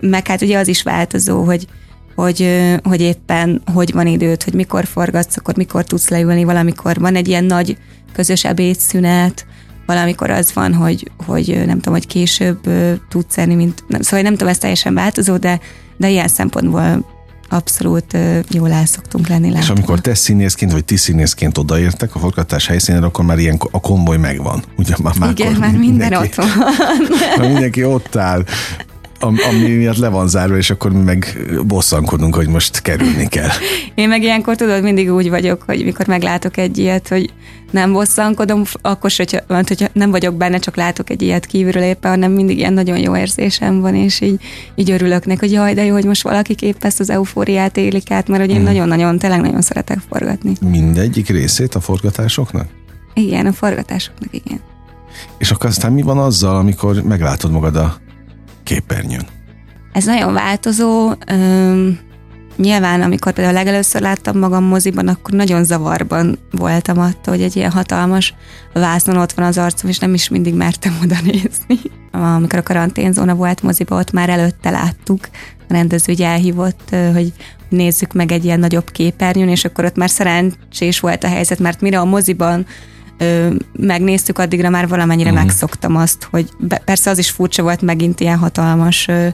Meg 0.00 0.26
hát 0.26 0.42
ugye 0.42 0.58
az 0.58 0.68
is 0.68 0.82
változó, 0.82 1.42
hogy 1.42 1.66
hogy, 2.14 2.70
hogy 2.82 3.00
éppen 3.00 3.62
hogy 3.72 3.92
van 3.92 4.06
időt, 4.06 4.42
hogy 4.42 4.54
mikor 4.54 4.84
forgatsz, 4.84 5.36
akkor 5.36 5.56
mikor 5.56 5.84
tudsz 5.84 6.08
leülni, 6.08 6.44
valamikor 6.44 7.00
van 7.00 7.14
egy 7.16 7.28
ilyen 7.28 7.44
nagy 7.44 7.76
közös 8.12 8.44
ebédszünet, 8.44 9.46
valamikor 9.86 10.30
az 10.30 10.52
van, 10.54 10.74
hogy, 10.74 11.10
hogy 11.26 11.62
nem 11.66 11.76
tudom, 11.76 11.94
hogy 11.94 12.06
később 12.06 12.58
tudsz 13.08 13.38
enni, 13.38 13.54
mint, 13.54 13.84
szóval 14.00 14.20
nem 14.20 14.32
tudom, 14.32 14.48
ez 14.48 14.58
teljesen 14.58 14.94
változó, 14.94 15.36
de, 15.36 15.60
de 15.96 16.08
ilyen 16.08 16.28
szempontból 16.28 17.12
abszolút 17.48 18.16
jól 18.50 18.72
el 18.72 18.86
szoktunk 18.86 19.28
lenni. 19.28 19.46
Látva. 19.46 19.62
És 19.62 19.68
amikor 19.68 20.00
te 20.00 20.14
színészként, 20.14 20.72
vagy 20.72 20.84
ti 20.84 20.96
színészként 20.96 21.58
odaértek 21.58 22.14
a 22.14 22.18
forgatás 22.18 22.66
helyszínére, 22.66 23.06
akkor 23.06 23.24
már 23.24 23.38
ilyen 23.38 23.60
a 23.70 23.80
konvoj 23.80 24.16
megvan. 24.16 24.64
Ugye 24.76 24.94
már, 25.02 25.14
már 25.18 25.30
Igen, 25.30 25.52
már 25.52 25.70
minden 25.70 25.80
mindenki, 25.80 26.14
ott 26.26 26.34
van. 26.34 26.48
már 27.38 27.48
mindenki 27.48 27.84
ott 27.84 28.16
áll 28.16 28.44
ami 29.20 29.74
miatt 29.74 29.96
le 29.96 30.08
van 30.08 30.28
zárva, 30.28 30.56
és 30.56 30.70
akkor 30.70 30.92
mi 30.92 31.02
meg 31.02 31.48
bosszankodunk, 31.66 32.34
hogy 32.34 32.48
most 32.48 32.82
kerülni 32.82 33.28
kell. 33.28 33.48
Én 33.94 34.08
meg 34.08 34.22
ilyenkor 34.22 34.56
tudod, 34.56 34.82
mindig 34.82 35.12
úgy 35.12 35.28
vagyok, 35.28 35.62
hogy 35.66 35.84
mikor 35.84 36.06
meglátok 36.06 36.56
egy 36.56 36.78
ilyet, 36.78 37.08
hogy 37.08 37.32
nem 37.70 37.92
bosszankodom, 37.92 38.62
akkor 38.82 39.10
se, 39.10 39.22
hogyha, 39.22 39.62
hogyha 39.66 39.88
nem 39.92 40.10
vagyok 40.10 40.34
benne, 40.34 40.58
csak 40.58 40.76
látok 40.76 41.10
egy 41.10 41.22
ilyet 41.22 41.46
kívülről 41.46 41.82
éppen, 41.82 42.10
hanem 42.10 42.32
mindig 42.32 42.58
ilyen 42.58 42.72
nagyon 42.72 42.98
jó 42.98 43.16
érzésem 43.16 43.80
van, 43.80 43.94
és 43.94 44.20
így, 44.20 44.40
így 44.74 44.90
örülök 44.90 45.26
neki, 45.26 45.40
hogy 45.40 45.52
jaj, 45.52 45.74
de 45.74 45.84
jó, 45.84 45.92
hogy 45.92 46.04
most 46.04 46.22
valaki 46.22 46.54
épp 46.60 46.84
ezt 46.84 47.00
az 47.00 47.10
eufóriát 47.10 47.76
élik 47.76 48.10
át, 48.10 48.28
mert 48.28 48.40
hogy 48.40 48.50
én 48.50 48.56
hmm. 48.56 48.64
nagyon-nagyon, 48.64 49.18
tényleg 49.18 49.40
nagyon 49.40 49.62
szeretek 49.62 49.98
forgatni. 50.08 50.52
Mindegyik 50.60 51.28
részét 51.28 51.74
a 51.74 51.80
forgatásoknak? 51.80 52.66
Igen, 53.14 53.46
a 53.46 53.52
forgatásoknak, 53.52 54.34
igen. 54.34 54.60
És 55.38 55.50
akkor 55.50 55.66
aztán 55.66 55.92
mi 55.92 56.02
van 56.02 56.18
azzal, 56.18 56.56
amikor 56.56 57.02
meglátod 57.02 57.50
magad 57.50 57.76
a 57.76 57.96
képernyőn? 58.64 59.26
Ez 59.92 60.04
nagyon 60.04 60.32
változó. 60.32 61.12
Üm, 61.32 61.98
nyilván, 62.56 63.02
amikor 63.02 63.32
például 63.32 63.56
legelőször 63.56 64.00
láttam 64.00 64.38
magam 64.38 64.64
moziban, 64.64 65.08
akkor 65.08 65.34
nagyon 65.34 65.64
zavarban 65.64 66.38
voltam 66.50 66.98
attól, 66.98 67.34
hogy 67.34 67.42
egy 67.42 67.56
ilyen 67.56 67.70
hatalmas 67.70 68.34
vásznon 68.72 69.16
ott 69.16 69.32
van 69.32 69.46
az 69.46 69.58
arcom, 69.58 69.90
és 69.90 69.98
nem 69.98 70.14
is 70.14 70.28
mindig 70.28 70.54
mertem 70.54 70.98
oda 71.02 71.16
nézni. 71.24 71.90
Amikor 72.10 72.58
a 72.58 72.62
karanténzóna 72.62 73.34
volt 73.34 73.62
moziba, 73.62 73.98
ott 73.98 74.12
már 74.12 74.28
előtte 74.28 74.70
láttuk, 74.70 75.28
a 75.68 75.72
rendező 75.72 76.12
ugye 76.12 76.26
elhívott, 76.26 76.94
hogy 77.12 77.32
nézzük 77.68 78.12
meg 78.12 78.32
egy 78.32 78.44
ilyen 78.44 78.60
nagyobb 78.60 78.90
képernyőn, 78.90 79.48
és 79.48 79.64
akkor 79.64 79.84
ott 79.84 79.96
már 79.96 80.10
szerencsés 80.10 81.00
volt 81.00 81.24
a 81.24 81.28
helyzet, 81.28 81.58
mert 81.58 81.80
mire 81.80 81.98
a 81.98 82.04
moziban 82.04 82.66
ö, 83.18 83.54
megnéztük, 83.72 84.38
addigra 84.38 84.70
már 84.70 84.88
valamennyire 84.88 85.30
uh-huh. 85.30 85.44
megszoktam 85.44 85.96
azt, 85.96 86.28
hogy 86.30 86.48
be, 86.58 86.82
persze 86.84 87.10
az 87.10 87.18
is 87.18 87.30
furcsa 87.30 87.62
volt 87.62 87.82
megint 87.82 88.20
ilyen 88.20 88.38
hatalmas 88.38 89.08
ö, 89.08 89.28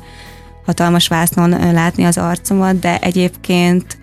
hatalmas 0.66 1.08
vásznon 1.08 1.52
ö, 1.52 1.72
látni 1.72 2.04
az 2.04 2.18
arcomat, 2.18 2.78
de 2.78 2.98
egyébként 2.98 3.98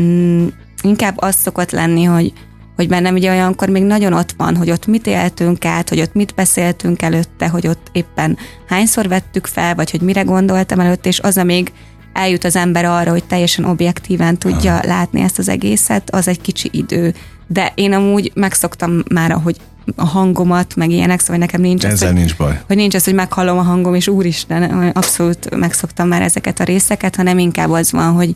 mm, 0.00 0.46
inkább 0.82 1.14
az 1.16 1.34
szokott 1.34 1.70
lenni, 1.70 2.04
hogy 2.04 2.32
hogy 2.76 2.88
bennem 2.88 3.14
ugye 3.14 3.30
olyankor 3.30 3.68
még 3.68 3.82
nagyon 3.82 4.12
ott 4.12 4.34
van, 4.36 4.56
hogy 4.56 4.70
ott 4.70 4.86
mit 4.86 5.06
éltünk 5.06 5.64
át, 5.64 5.88
hogy 5.88 6.00
ott 6.00 6.14
mit 6.14 6.34
beszéltünk 6.34 7.02
előtte, 7.02 7.48
hogy 7.48 7.66
ott 7.66 7.88
éppen 7.92 8.38
hányszor 8.68 9.08
vettük 9.08 9.46
fel, 9.46 9.74
vagy 9.74 9.90
hogy 9.90 10.00
mire 10.00 10.22
gondoltam 10.22 10.80
előtte, 10.80 11.08
és 11.08 11.20
az, 11.20 11.38
amíg 11.38 11.72
eljut 12.12 12.44
az 12.44 12.56
ember 12.56 12.84
arra, 12.84 13.10
hogy 13.10 13.24
teljesen 13.24 13.64
objektíven 13.64 14.38
tudja 14.38 14.72
Aha. 14.72 14.86
látni 14.86 15.20
ezt 15.20 15.38
az 15.38 15.48
egészet, 15.48 16.10
az 16.10 16.28
egy 16.28 16.40
kicsi 16.40 16.68
idő 16.72 17.14
de 17.46 17.72
én 17.74 17.92
amúgy 17.92 18.32
megszoktam 18.34 19.02
már, 19.12 19.30
hogy 19.30 19.56
a 19.96 20.04
hangomat, 20.04 20.76
meg 20.76 20.90
ilyenek, 20.90 21.20
szóval 21.20 21.36
nekem 21.36 21.60
nincs 21.60 21.84
Ezzel 21.84 22.08
ez, 22.08 22.14
hogy, 22.14 22.22
nincs 22.22 22.36
baj. 22.36 22.60
Hogy 22.66 22.76
nincs 22.76 22.94
ez, 22.94 23.04
hogy 23.04 23.14
meghallom 23.14 23.58
a 23.58 23.62
hangom, 23.62 23.94
és 23.94 24.08
úristen, 24.08 24.90
abszolút 24.90 25.56
megszoktam 25.56 26.08
már 26.08 26.22
ezeket 26.22 26.60
a 26.60 26.64
részeket, 26.64 27.16
hanem 27.16 27.38
inkább 27.38 27.70
az 27.70 27.92
van, 27.92 28.12
hogy, 28.12 28.34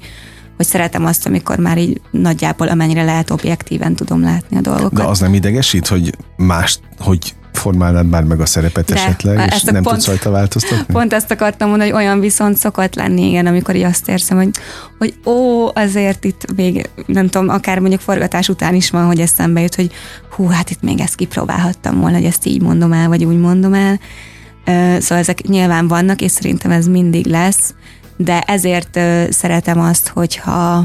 hogy 0.57 0.67
szeretem 0.67 1.05
azt, 1.05 1.27
amikor 1.27 1.59
már 1.59 1.79
így 1.79 2.01
nagyjából 2.11 2.69
amennyire 2.69 3.05
lehet 3.05 3.31
objektíven 3.31 3.95
tudom 3.95 4.23
látni 4.23 4.57
a 4.57 4.61
dolgokat. 4.61 4.93
De 4.93 5.03
az 5.03 5.19
nem 5.19 5.35
idegesít, 5.35 5.87
hogy 5.87 6.17
más, 6.37 6.79
hogy 6.99 7.35
formálnád 7.59 8.09
már 8.09 8.25
meg 8.25 8.41
a 8.41 8.47
szerepet 8.47 8.85
De, 8.85 8.95
esetleg, 8.95 9.53
és 9.55 9.63
nem 9.63 9.83
pont, 9.83 9.95
tudsz 9.95 10.07
rajta 10.07 10.31
változtatni? 10.31 10.95
Pont 10.95 11.13
ezt 11.13 11.31
akartam 11.31 11.69
mondani, 11.69 11.91
hogy 11.91 12.01
olyan 12.03 12.21
viszont 12.21 12.57
szokott 12.57 12.95
lenni, 12.95 13.29
igen, 13.29 13.47
amikor 13.47 13.77
így 13.77 13.83
azt 13.83 14.09
érzem, 14.09 14.37
hogy, 14.37 14.51
hogy 14.99 15.15
ó, 15.25 15.67
azért 15.75 16.25
itt 16.25 16.55
még, 16.57 16.91
nem 17.07 17.29
tudom, 17.29 17.49
akár 17.49 17.79
mondjuk 17.79 18.01
forgatás 18.01 18.49
után 18.49 18.75
is 18.75 18.91
van, 18.91 19.07
hogy 19.07 19.21
eszembe 19.21 19.61
jut, 19.61 19.75
hogy 19.75 19.91
hú, 20.31 20.47
hát 20.47 20.71
itt 20.71 20.83
még 20.83 21.01
ezt 21.01 21.15
kipróbálhattam 21.15 22.01
volna, 22.01 22.17
hogy 22.17 22.27
ezt 22.27 22.47
így 22.47 22.63
mondom 22.63 22.93
el, 22.93 23.09
vagy 23.09 23.25
úgy 23.25 23.39
mondom 23.39 23.75
el. 23.75 24.01
Szóval 25.01 25.19
ezek 25.19 25.43
nyilván 25.43 25.89
vannak, 25.89 26.21
és 26.21 26.31
szerintem 26.31 26.71
ez 26.71 26.87
mindig 26.87 27.27
lesz, 27.27 27.75
de 28.17 28.41
ezért 28.41 29.01
szeretem 29.31 29.81
azt, 29.81 30.09
hogyha, 30.09 30.85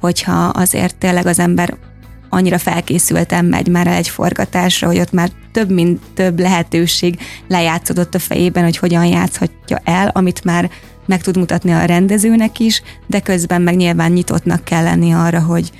hogyha 0.00 0.44
azért 0.46 0.96
tényleg 0.96 1.26
az 1.26 1.38
ember 1.38 1.76
annyira 2.28 2.58
felkészültem 2.58 3.46
megy 3.46 3.68
már 3.68 3.86
egy 3.86 4.08
forgatásra, 4.08 4.86
hogy 4.86 4.98
ott 4.98 5.12
már 5.12 5.30
több, 5.52 5.70
mint 5.70 6.00
több 6.14 6.38
lehetőség 6.38 7.18
lejátszódott 7.48 8.14
a 8.14 8.18
fejében, 8.18 8.64
hogy 8.64 8.76
hogyan 8.76 9.04
játszhatja 9.04 9.80
el, 9.84 10.10
amit 10.14 10.44
már 10.44 10.70
meg 11.06 11.22
tud 11.22 11.36
mutatni 11.36 11.72
a 11.72 11.84
rendezőnek 11.84 12.58
is, 12.58 12.82
de 13.06 13.20
közben 13.20 13.62
meg 13.62 13.76
nyilván 13.76 14.12
nyitottnak 14.12 14.64
kell 14.64 14.82
lenni 14.82 15.12
arra, 15.12 15.40
hogy, 15.40 15.70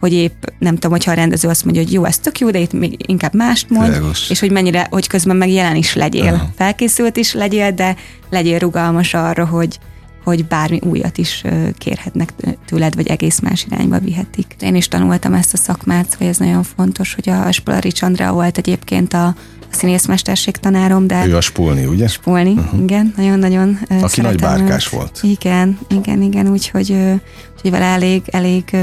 hogy 0.00 0.12
épp 0.12 0.42
nem 0.58 0.74
tudom, 0.74 0.90
hogyha 0.90 1.10
a 1.10 1.14
rendező 1.14 1.48
azt 1.48 1.64
mondja, 1.64 1.82
hogy 1.82 1.92
jó, 1.92 2.04
ez 2.04 2.18
tök 2.18 2.38
jó, 2.38 2.50
de 2.50 2.58
itt 2.58 2.72
még 2.72 3.08
inkább 3.08 3.34
mást 3.34 3.70
mond, 3.70 3.92
Légos. 3.92 4.30
és 4.30 4.40
hogy 4.40 4.50
mennyire, 4.50 4.86
hogy 4.90 5.06
közben 5.06 5.36
meg 5.36 5.50
jelen 5.50 5.76
is 5.76 5.94
legyél, 5.94 6.32
uh-huh. 6.32 6.48
felkészült 6.56 7.16
is 7.16 7.32
legyél, 7.32 7.70
de 7.72 7.96
legyél 8.30 8.58
rugalmas 8.58 9.14
arra, 9.14 9.46
hogy, 9.46 9.78
hogy 10.24 10.46
bármi 10.46 10.80
újat 10.82 11.18
is 11.18 11.44
kérhetnek 11.78 12.32
tőled, 12.66 12.94
vagy 12.94 13.06
egész 13.06 13.38
más 13.38 13.66
irányba 13.70 13.98
vihetik. 13.98 14.56
Én 14.60 14.74
is 14.74 14.88
tanultam 14.88 15.34
ezt 15.34 15.52
a 15.52 15.56
szakmát, 15.56 16.14
hogy 16.14 16.26
ez 16.26 16.36
nagyon 16.36 16.62
fontos, 16.62 17.14
hogy 17.14 17.28
a 17.28 17.52
Spolarics 17.52 18.02
Andrea 18.02 18.32
volt 18.32 18.58
egyébként 18.58 19.12
a, 19.12 19.26
a 19.70 19.74
színészmesterség 19.74 20.56
tanárom, 20.56 21.06
de... 21.06 21.26
Ő 21.26 21.36
a 21.36 21.40
Spulni, 21.40 21.86
ugye? 21.86 22.06
Spulni, 22.06 22.52
uh-huh. 22.52 22.80
igen, 22.80 23.12
nagyon-nagyon 23.16 23.78
Aki 24.00 24.20
nagy 24.20 24.40
bárkás 24.40 24.84
őt. 24.84 24.92
volt. 24.92 25.20
Igen, 25.22 25.78
igen, 25.88 26.22
igen, 26.22 26.48
úgyhogy, 26.48 26.90
úgyhogy 27.54 27.70
vele 27.70 27.84
elég, 27.84 28.22
elég 28.26 28.76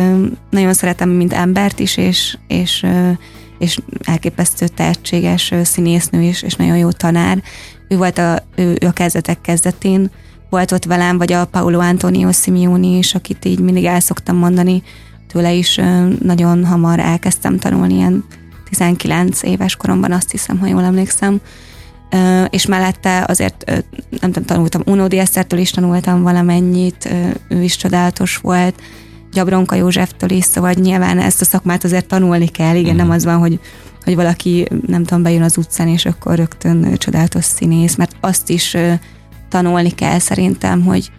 nagyon 0.49 0.73
szeretem, 0.73 1.09
mint 1.09 1.33
embert 1.33 1.79
is, 1.79 1.97
és, 1.97 2.37
és, 2.47 2.85
és 3.59 3.79
elképesztő 4.03 4.67
tehetséges 4.67 5.53
színésznő 5.63 6.21
is, 6.21 6.41
és 6.41 6.55
nagyon 6.55 6.77
jó 6.77 6.91
tanár. 6.91 7.43
Ő 7.87 7.97
volt 7.97 8.17
a, 8.17 8.43
ő, 8.55 8.77
ő 8.81 8.87
a 8.87 8.91
kezdetek 8.91 9.41
kezdetén, 9.41 10.11
volt 10.49 10.71
ott 10.71 10.85
velem, 10.85 11.17
vagy 11.17 11.31
a 11.31 11.45
Paulo 11.45 11.79
Antonio 11.79 12.31
Simeoni 12.31 12.97
is, 12.97 13.15
akit 13.15 13.45
így 13.45 13.59
mindig 13.59 13.85
el 13.85 13.99
szoktam 13.99 14.37
mondani, 14.37 14.83
tőle 15.27 15.53
is 15.53 15.79
nagyon 16.21 16.65
hamar 16.65 16.99
elkezdtem 16.99 17.57
tanulni, 17.57 17.93
ilyen 17.93 18.25
19 18.69 19.43
éves 19.43 19.75
koromban 19.75 20.11
azt 20.11 20.31
hiszem, 20.31 20.59
ha 20.59 20.67
jól 20.67 20.83
emlékszem, 20.83 21.41
és 22.49 22.65
mellette 22.65 23.23
azért 23.27 23.83
nem 24.19 24.31
tudom, 24.31 24.45
tanultam 24.45 24.81
Uno 24.85 25.07
Diestertől 25.07 25.59
is 25.59 25.71
tanultam 25.71 26.23
valamennyit, 26.23 27.13
ő 27.47 27.61
is 27.61 27.75
csodálatos 27.77 28.37
volt, 28.37 28.81
Gyabronka 29.33 29.75
Józseftől 29.75 30.29
is, 30.29 30.43
szóval 30.43 30.71
nyilván 30.71 31.19
ezt 31.19 31.41
a 31.41 31.45
szakmát 31.45 31.83
azért 31.83 32.07
tanulni 32.07 32.47
kell, 32.47 32.75
igen, 32.75 32.95
nem 32.95 33.05
mhm. 33.05 33.15
az 33.15 33.25
van, 33.25 33.37
hogy 33.37 33.59
hogy 34.05 34.15
valaki, 34.15 34.67
nem 34.87 35.03
tudom, 35.03 35.23
bejön 35.23 35.41
az 35.41 35.57
utcán, 35.57 35.87
és 35.87 36.05
akkor 36.05 36.35
rögtön 36.35 36.95
csodálatos 36.97 37.43
színész, 37.43 37.95
mert 37.95 38.15
azt 38.19 38.49
is 38.49 38.77
tanulni 39.55 39.89
kell 39.89 40.19
szerintem, 40.19 40.83
hogy, 40.83 41.11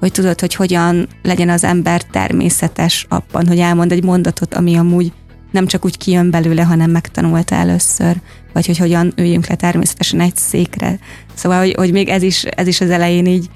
hogy 0.00 0.12
tudod, 0.12 0.40
hogy 0.40 0.54
hogyan 0.54 1.08
legyen 1.22 1.48
az 1.48 1.64
ember 1.64 2.02
természetes 2.02 3.06
abban, 3.08 3.46
hogy 3.46 3.58
elmond 3.58 3.92
egy 3.92 4.04
mondatot, 4.04 4.54
ami 4.54 4.74
amúgy 4.74 5.12
nem 5.50 5.66
csak 5.66 5.84
úgy 5.84 5.98
kijön 5.98 6.30
belőle, 6.30 6.62
hanem 6.62 6.90
megtanulta 6.90 7.54
először, 7.54 8.16
vagy 8.52 8.66
hogy 8.66 8.78
hogyan 8.78 9.12
üljünk 9.16 9.46
le 9.46 9.54
természetesen 9.54 10.20
egy 10.20 10.36
székre. 10.36 10.98
Szóval, 11.34 11.58
hogy, 11.58 11.74
hogy 11.74 11.92
még 11.92 12.08
ez 12.08 12.22
is, 12.22 12.44
ez 12.44 12.66
is 12.66 12.80
az 12.80 12.90
elején 12.90 13.26
így, 13.26 13.50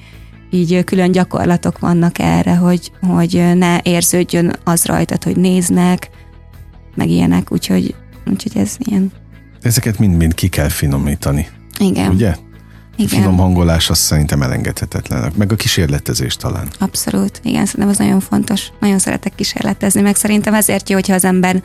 így 0.51 0.85
külön 0.85 1.13
gyakorlatok 1.13 1.79
vannak 1.79 2.19
erre, 2.19 2.55
hogy, 2.55 2.91
hogy 3.01 3.45
ne 3.55 3.81
érződjön 3.83 4.53
az 4.65 4.85
rajtad, 4.85 5.23
hogy 5.23 5.37
néznek, 5.37 6.11
meg 6.95 7.09
ilyenek, 7.09 7.53
úgyhogy, 7.53 7.95
úgyhogy 8.27 8.57
ez 8.57 8.77
ilyen. 8.79 9.13
Ezeket 9.61 9.99
mind-mind 9.99 10.35
ki 10.35 10.49
kell 10.49 10.69
finomítani. 10.69 11.49
Igen. 11.79 12.11
Ugye? 12.11 12.35
Igen. 12.97 13.09
finom 13.09 13.37
hangolás 13.37 13.91
azt 13.91 14.01
szerintem 14.01 14.43
elengedhetetlen. 14.43 15.33
Meg 15.37 15.53
a 15.53 15.57
kísérletezés 15.57 16.37
talán. 16.37 16.69
Abszolút, 16.79 17.41
igen, 17.43 17.67
szerintem 17.67 17.89
ez 17.89 17.99
nagyon 17.99 18.21
fontos. 18.21 18.69
Nagyon 18.81 18.99
szeretek 18.99 19.35
kísérletezni, 19.35 20.01
meg 20.01 20.17
szerintem 20.17 20.55
ezért 20.55 20.89
jó, 20.89 20.95
hogyha 20.95 21.15
az 21.15 21.25
ember 21.25 21.63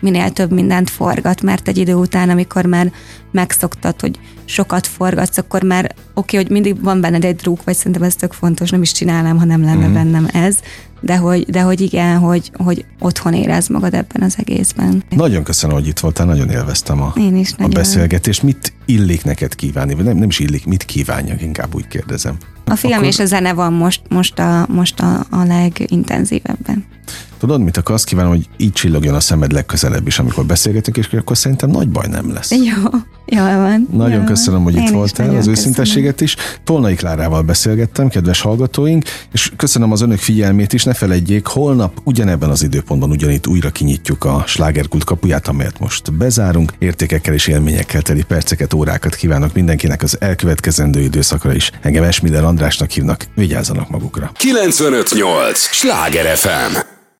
minél 0.00 0.30
több 0.30 0.52
mindent 0.52 0.90
forgat, 0.90 1.42
mert 1.42 1.68
egy 1.68 1.78
idő 1.78 1.94
után, 1.94 2.30
amikor 2.30 2.64
már 2.64 2.92
megszoktad, 3.32 4.00
hogy 4.00 4.18
sokat 4.44 4.86
forgatsz, 4.86 5.38
akkor 5.38 5.62
már 5.62 5.84
oké, 5.84 5.94
okay, 6.14 6.40
hogy 6.40 6.50
mindig 6.50 6.82
van 6.82 7.00
benned 7.00 7.24
egy 7.24 7.36
druk, 7.36 7.64
vagy 7.64 7.76
szerintem 7.76 8.02
ez 8.02 8.14
tök 8.14 8.32
fontos, 8.32 8.70
nem 8.70 8.82
is 8.82 8.92
csinálnám, 8.92 9.38
ha 9.38 9.44
nem 9.44 9.62
lenne 9.62 9.86
mm. 9.86 9.92
bennem 9.92 10.28
ez, 10.32 10.56
de 11.00 11.16
hogy, 11.16 11.44
de 11.44 11.60
hogy 11.60 11.80
igen, 11.80 12.18
hogy, 12.18 12.50
hogy 12.54 12.84
otthon 12.98 13.34
érez 13.34 13.68
magad 13.68 13.94
ebben 13.94 14.22
az 14.22 14.34
egészben. 14.38 15.02
Nagyon 15.10 15.42
köszönöm, 15.42 15.76
hogy 15.76 15.86
itt 15.86 15.98
voltál, 15.98 16.26
nagyon 16.26 16.50
élveztem 16.50 17.02
a, 17.02 17.12
Én 17.16 17.36
is 17.36 17.54
a 17.58 17.68
beszélgetést. 17.68 18.42
Mit 18.42 18.72
illik 18.84 19.24
neked 19.24 19.54
kívánni, 19.54 19.94
vagy 19.94 20.04
nem, 20.04 20.16
nem 20.16 20.28
is 20.28 20.38
illik, 20.38 20.66
mit 20.66 20.84
kívánjak, 20.84 21.42
inkább 21.42 21.74
úgy 21.74 21.88
kérdezem. 21.88 22.36
A 22.64 22.76
film 22.76 22.92
Akkor... 22.92 23.06
és 23.06 23.18
a 23.18 23.24
zene 23.24 23.52
van 23.52 23.72
most, 23.72 24.00
most, 24.08 24.38
a, 24.38 24.66
most 24.68 25.00
a, 25.00 25.26
a 25.30 25.44
legintenzívebben. 25.44 26.84
Tudod, 27.40 27.60
mit 27.60 27.76
akarsz 27.76 28.04
kívánom, 28.04 28.30
hogy 28.30 28.48
így 28.56 28.72
csillogjon 28.72 29.14
a 29.14 29.20
szemed 29.20 29.52
legközelebb 29.52 30.06
is, 30.06 30.18
amikor 30.18 30.44
beszélgetünk, 30.44 30.96
és 30.96 31.08
akkor 31.12 31.36
szerintem 31.36 31.70
nagy 31.70 31.88
baj 31.88 32.06
nem 32.08 32.32
lesz. 32.32 32.50
Jó, 32.50 32.90
jó 33.26 33.42
van. 33.42 33.88
Nagyon 33.92 34.20
jó. 34.20 34.24
köszönöm, 34.24 34.62
hogy 34.62 34.74
Én 34.74 34.82
itt 34.82 34.90
voltál, 34.90 35.36
az 35.36 35.46
őszintességet 35.46 36.20
is. 36.20 36.36
Tolnai 36.64 36.94
Klárával 36.94 37.42
beszélgettem, 37.42 38.08
kedves 38.08 38.40
hallgatóink, 38.40 39.04
és 39.32 39.52
köszönöm 39.56 39.92
az 39.92 40.00
önök 40.00 40.18
figyelmét 40.18 40.72
is. 40.72 40.84
Ne 40.84 40.94
felejtjék, 40.94 41.46
holnap 41.46 42.00
ugyanebben 42.04 42.50
az 42.50 42.62
időpontban 42.62 43.10
ugyanitt 43.10 43.46
újra 43.46 43.70
kinyitjuk 43.70 44.24
a 44.24 44.42
slágerkult 44.46 45.04
kapuját, 45.04 45.48
amelyet 45.48 45.78
most 45.78 46.12
bezárunk. 46.12 46.72
Értékekkel 46.78 47.34
és 47.34 47.46
élményekkel 47.46 48.02
teli 48.02 48.22
perceket, 48.22 48.74
órákat 48.74 49.14
kívánok 49.14 49.52
mindenkinek 49.54 50.02
az 50.02 50.16
elkövetkezendő 50.20 51.00
időszakra 51.00 51.54
is. 51.54 51.70
Engem 51.80 52.04
Esmider 52.04 52.44
Andrásnak 52.44 52.90
hívnak, 52.90 53.26
vigyázzanak 53.34 53.90
magukra. 53.90 54.30
958! 54.34 55.58
Sláger 55.58 56.36
FM! 56.36 56.98